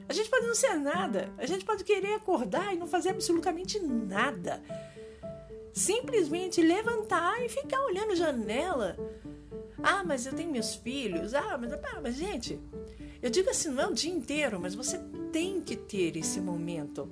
A 0.07 0.13
gente 0.13 0.29
pode 0.29 0.47
não 0.47 0.55
ser 0.55 0.75
nada. 0.75 1.33
A 1.37 1.45
gente 1.45 1.65
pode 1.65 1.83
querer 1.83 2.13
acordar 2.13 2.73
e 2.73 2.77
não 2.77 2.87
fazer 2.87 3.09
absolutamente 3.09 3.79
nada. 3.81 4.63
Simplesmente 5.73 6.61
levantar 6.61 7.43
e 7.43 7.49
ficar 7.49 7.81
olhando 7.81 8.15
janela 8.15 8.95
ah, 9.81 10.03
mas 10.03 10.25
eu 10.25 10.33
tenho 10.33 10.51
meus 10.51 10.75
filhos. 10.75 11.33
Ah, 11.33 11.57
mas, 11.57 11.71
ah, 11.73 11.99
mas 12.01 12.15
gente, 12.15 12.59
eu 13.21 13.29
digo 13.29 13.49
assim, 13.49 13.69
não 13.69 13.83
é 13.83 13.87
o 13.87 13.93
dia 13.93 14.11
inteiro, 14.11 14.59
mas 14.59 14.75
você 14.75 14.99
tem 15.31 15.61
que 15.61 15.75
ter 15.75 16.17
esse 16.17 16.39
momento, 16.41 17.09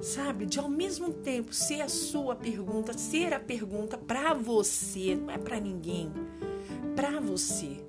sabe? 0.00 0.46
De 0.46 0.58
ao 0.58 0.68
mesmo 0.68 1.12
tempo 1.12 1.52
ser 1.52 1.80
a 1.80 1.88
sua 1.88 2.34
pergunta, 2.34 2.96
ser 2.96 3.32
a 3.34 3.40
pergunta 3.40 3.98
para 3.98 4.34
você, 4.34 5.14
não 5.14 5.30
é 5.30 5.38
para 5.38 5.60
ninguém, 5.60 6.12
para 6.96 7.20
você. 7.20 7.84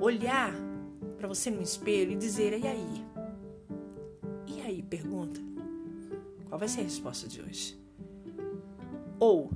Olhar 0.00 0.54
para 1.16 1.26
você 1.26 1.50
no 1.50 1.62
espelho 1.62 2.12
e 2.12 2.16
dizer: 2.16 2.58
e 2.58 2.66
aí? 2.66 3.04
E 4.46 4.60
aí? 4.60 4.82
Pergunta. 4.82 5.40
Qual 6.48 6.58
vai 6.58 6.68
ser 6.68 6.80
a 6.80 6.84
resposta 6.84 7.26
de 7.28 7.40
hoje? 7.40 7.78
Ou 9.18 9.50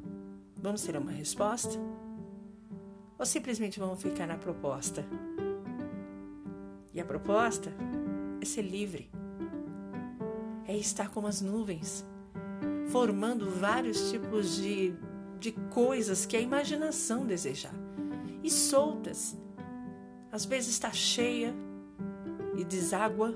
vamos 0.57 0.83
ter 0.83 0.97
uma 0.97 1.13
resposta? 1.13 1.79
Ou 3.21 3.27
simplesmente 3.27 3.79
vamos 3.79 4.01
ficar 4.01 4.27
na 4.27 4.39
proposta? 4.39 5.05
E 6.91 6.99
a 6.99 7.05
proposta 7.05 7.71
é 8.41 8.45
ser 8.47 8.63
livre, 8.63 9.11
é 10.67 10.75
estar 10.75 11.11
como 11.11 11.27
as 11.27 11.43
nuvens, 11.43 12.03
formando 12.91 13.51
vários 13.51 14.11
tipos 14.11 14.57
de, 14.57 14.95
de 15.39 15.53
coisas 15.71 16.25
que 16.25 16.35
a 16.35 16.41
imaginação 16.41 17.27
desejar 17.27 17.75
e 18.43 18.51
soltas. 18.51 19.37
Às 20.33 20.47
vezes 20.47 20.71
está 20.71 20.91
cheia 20.91 21.55
e 22.57 22.65
deságua, 22.65 23.35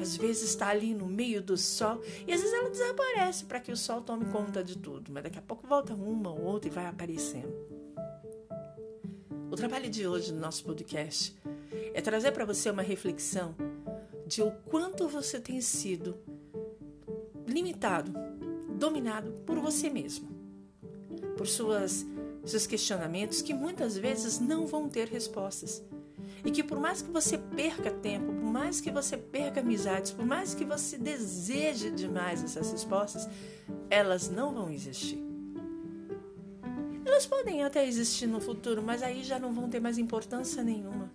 às 0.00 0.16
vezes 0.16 0.50
está 0.50 0.68
ali 0.68 0.94
no 0.94 1.06
meio 1.06 1.42
do 1.42 1.56
sol 1.56 2.00
e 2.24 2.32
às 2.32 2.40
vezes 2.40 2.54
ela 2.54 2.70
desaparece 2.70 3.44
para 3.46 3.58
que 3.58 3.72
o 3.72 3.76
sol 3.76 4.02
tome 4.02 4.26
conta 4.26 4.62
de 4.62 4.78
tudo, 4.78 5.10
mas 5.10 5.24
daqui 5.24 5.38
a 5.38 5.42
pouco 5.42 5.66
volta 5.66 5.94
uma 5.94 6.30
ou 6.30 6.42
outra 6.42 6.70
e 6.70 6.72
vai 6.72 6.86
aparecendo. 6.86 7.75
O 9.50 9.54
trabalho 9.54 9.88
de 9.88 10.06
hoje 10.06 10.32
no 10.32 10.40
nosso 10.40 10.64
podcast 10.64 11.36
é 11.94 12.00
trazer 12.00 12.32
para 12.32 12.44
você 12.44 12.68
uma 12.68 12.82
reflexão 12.82 13.54
de 14.26 14.42
o 14.42 14.50
quanto 14.68 15.06
você 15.06 15.38
tem 15.38 15.60
sido 15.60 16.16
limitado, 17.46 18.12
dominado 18.76 19.30
por 19.46 19.58
você 19.58 19.88
mesmo, 19.88 20.28
por 21.36 21.46
suas 21.46 22.04
seus 22.44 22.66
questionamentos 22.66 23.40
que 23.40 23.54
muitas 23.54 23.96
vezes 23.96 24.38
não 24.38 24.66
vão 24.66 24.88
ter 24.88 25.08
respostas. 25.08 25.82
E 26.44 26.50
que 26.50 26.62
por 26.62 26.78
mais 26.78 27.02
que 27.02 27.10
você 27.10 27.38
perca 27.38 27.90
tempo, 27.90 28.32
por 28.32 28.50
mais 28.50 28.80
que 28.80 28.90
você 28.90 29.16
perca 29.16 29.60
amizades, 29.60 30.10
por 30.10 30.24
mais 30.24 30.54
que 30.54 30.64
você 30.64 30.98
deseje 30.98 31.90
demais 31.90 32.42
essas 32.42 32.70
respostas, 32.72 33.28
elas 33.90 34.28
não 34.28 34.54
vão 34.54 34.70
existir. 34.70 35.25
Elas 37.16 37.24
podem 37.24 37.64
até 37.64 37.88
existir 37.88 38.26
no 38.26 38.38
futuro, 38.38 38.82
mas 38.82 39.02
aí 39.02 39.24
já 39.24 39.38
não 39.38 39.50
vão 39.50 39.70
ter 39.70 39.80
mais 39.80 39.96
importância 39.96 40.62
nenhuma. 40.62 41.10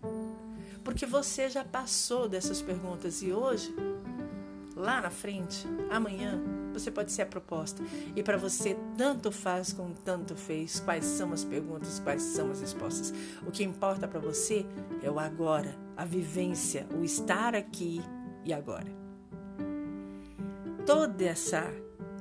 Porque 0.84 1.06
você 1.06 1.48
já 1.48 1.64
passou 1.64 2.28
dessas 2.28 2.60
perguntas 2.60 3.22
e 3.22 3.32
hoje, 3.32 3.72
lá 4.76 5.00
na 5.00 5.12
frente, 5.12 5.64
amanhã, 5.92 6.42
você 6.74 6.90
pode 6.90 7.12
ser 7.12 7.22
a 7.22 7.26
proposta. 7.28 7.84
E 8.16 8.24
para 8.24 8.36
você, 8.36 8.76
tanto 8.98 9.32
faz 9.32 9.74
como 9.74 9.94
tanto 9.94 10.36
fez. 10.36 10.80
Quais 10.80 11.06
são 11.06 11.34
as 11.34 11.44
perguntas, 11.44 12.00
quais 12.00 12.24
são 12.24 12.50
as 12.50 12.62
respostas. 12.62 13.14
O 13.46 13.52
que 13.52 13.64
importa 13.64 14.08
para 14.08 14.20
você 14.20 14.66
é 15.04 15.12
o 15.12 15.20
agora, 15.20 15.78
a 15.96 16.04
vivência, 16.04 16.88
o 17.00 17.04
estar 17.04 17.54
aqui 17.54 18.02
e 18.44 18.52
agora. 18.52 18.92
Toda 20.84 21.26
essa 21.26 21.72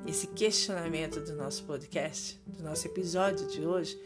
esse 0.06 0.26
questionamento 0.28 1.20
do 1.20 1.34
nosso 1.34 1.64
podcast, 1.64 2.40
do 2.46 2.62
nosso 2.62 2.86
episódio 2.86 3.46
de 3.48 3.64
hoje, 3.64 3.98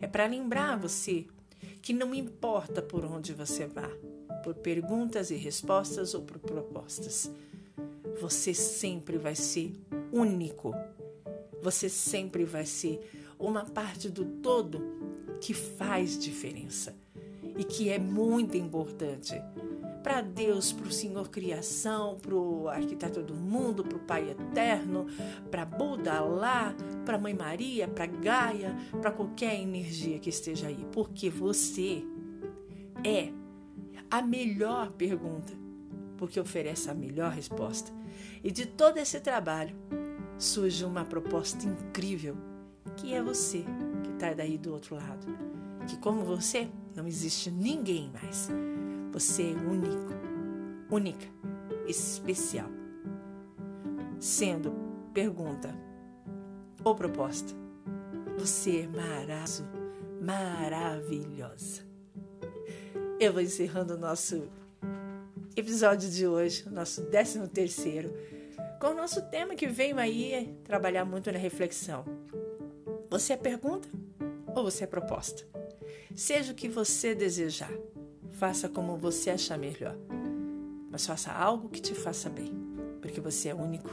é 0.00 0.06
para 0.06 0.26
lembrar 0.26 0.78
você 0.78 1.26
que 1.82 1.92
não 1.92 2.14
importa 2.14 2.80
por 2.82 3.04
onde 3.04 3.32
você 3.32 3.66
vá, 3.66 3.90
por 4.42 4.54
perguntas 4.54 5.30
e 5.30 5.36
respostas 5.36 6.14
ou 6.14 6.22
por 6.22 6.38
propostas, 6.38 7.30
você 8.20 8.52
sempre 8.54 9.18
vai 9.18 9.34
ser 9.34 9.72
único. 10.12 10.74
Você 11.62 11.88
sempre 11.88 12.44
vai 12.44 12.64
ser 12.66 13.00
uma 13.38 13.64
parte 13.64 14.08
do 14.08 14.24
todo 14.24 14.82
que 15.40 15.54
faz 15.54 16.18
diferença 16.18 16.94
e 17.56 17.64
que 17.64 17.90
é 17.90 17.98
muito 17.98 18.56
importante 18.56 19.34
para 20.02 20.20
Deus, 20.20 20.72
para 20.72 20.86
o 20.86 20.92
Senhor 20.92 21.28
Criação, 21.28 22.18
para 22.20 22.34
o 22.34 22.68
Arquiteto 22.68 23.22
do 23.22 23.34
Mundo, 23.34 23.84
para 23.84 23.96
o 23.96 24.00
Pai 24.00 24.30
Eterno, 24.30 25.06
para 25.50 25.64
Buda 25.64 26.20
lá, 26.20 26.74
para 27.04 27.18
Mãe 27.18 27.34
Maria, 27.34 27.86
para 27.86 28.06
Gaia, 28.06 28.76
para 29.00 29.10
qualquer 29.10 29.60
energia 29.60 30.18
que 30.18 30.30
esteja 30.30 30.68
aí, 30.68 30.86
porque 30.92 31.28
você 31.28 32.02
é 33.04 33.30
a 34.10 34.22
melhor 34.22 34.90
pergunta, 34.92 35.52
porque 36.16 36.40
oferece 36.40 36.90
a 36.90 36.94
melhor 36.94 37.32
resposta. 37.32 37.92
E 38.42 38.50
de 38.50 38.66
todo 38.66 38.98
esse 38.98 39.20
trabalho 39.20 39.76
surge 40.38 40.84
uma 40.84 41.04
proposta 41.04 41.66
incrível, 41.66 42.36
que 42.96 43.14
é 43.14 43.22
você 43.22 43.64
que 44.02 44.10
está 44.10 44.32
daí 44.32 44.56
do 44.56 44.72
outro 44.72 44.96
lado. 44.96 45.26
Que 45.86 45.96
como 45.98 46.22
você, 46.24 46.68
não 46.94 47.06
existe 47.06 47.50
ninguém 47.50 48.10
mais. 48.10 48.48
Você 49.12 49.42
é 49.42 49.54
único, 49.54 50.12
única, 50.90 51.26
especial. 51.86 52.68
Sendo 54.18 54.72
pergunta 55.12 55.74
ou 56.84 56.94
proposta, 56.94 57.52
você 58.38 58.82
é 58.82 58.86
maravilhoso, 58.86 59.64
maravilhosa. 60.20 61.82
Eu 63.18 63.32
vou 63.32 63.42
encerrando 63.42 63.94
o 63.94 63.98
nosso 63.98 64.48
episódio 65.56 66.08
de 66.08 66.26
hoje, 66.26 66.68
nosso 66.70 67.02
13 67.06 67.48
terceiro, 67.48 68.14
com 68.80 68.88
o 68.88 68.94
nosso 68.94 69.20
tema 69.22 69.54
que 69.54 69.66
veio 69.66 69.98
aí 69.98 70.56
trabalhar 70.64 71.04
muito 71.04 71.30
na 71.32 71.38
reflexão. 71.38 72.04
Você 73.10 73.32
é 73.32 73.36
pergunta 73.36 73.88
ou 74.54 74.62
você 74.62 74.84
é 74.84 74.86
proposta? 74.86 75.44
Seja 76.14 76.52
o 76.52 76.54
que 76.54 76.68
você 76.68 77.14
desejar, 77.14 77.72
faça 78.40 78.70
como 78.70 78.96
você 78.96 79.28
achar 79.28 79.58
melhor, 79.58 79.94
mas 80.90 81.06
faça 81.06 81.30
algo 81.30 81.68
que 81.68 81.78
te 81.78 81.94
faça 81.94 82.30
bem, 82.30 82.50
porque 83.02 83.20
você 83.20 83.50
é 83.50 83.54
único 83.54 83.90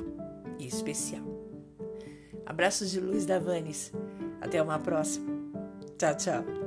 e 0.57 0.65
especial. 0.65 1.25
Abraços 2.45 2.89
de 2.89 3.01
luz 3.01 3.25
da 3.25 3.39
Vanes. 3.39 3.91
Até 4.39 4.61
uma 4.63 4.79
próxima. 4.79 5.27
Tchau, 5.97 6.15
tchau. 6.15 6.66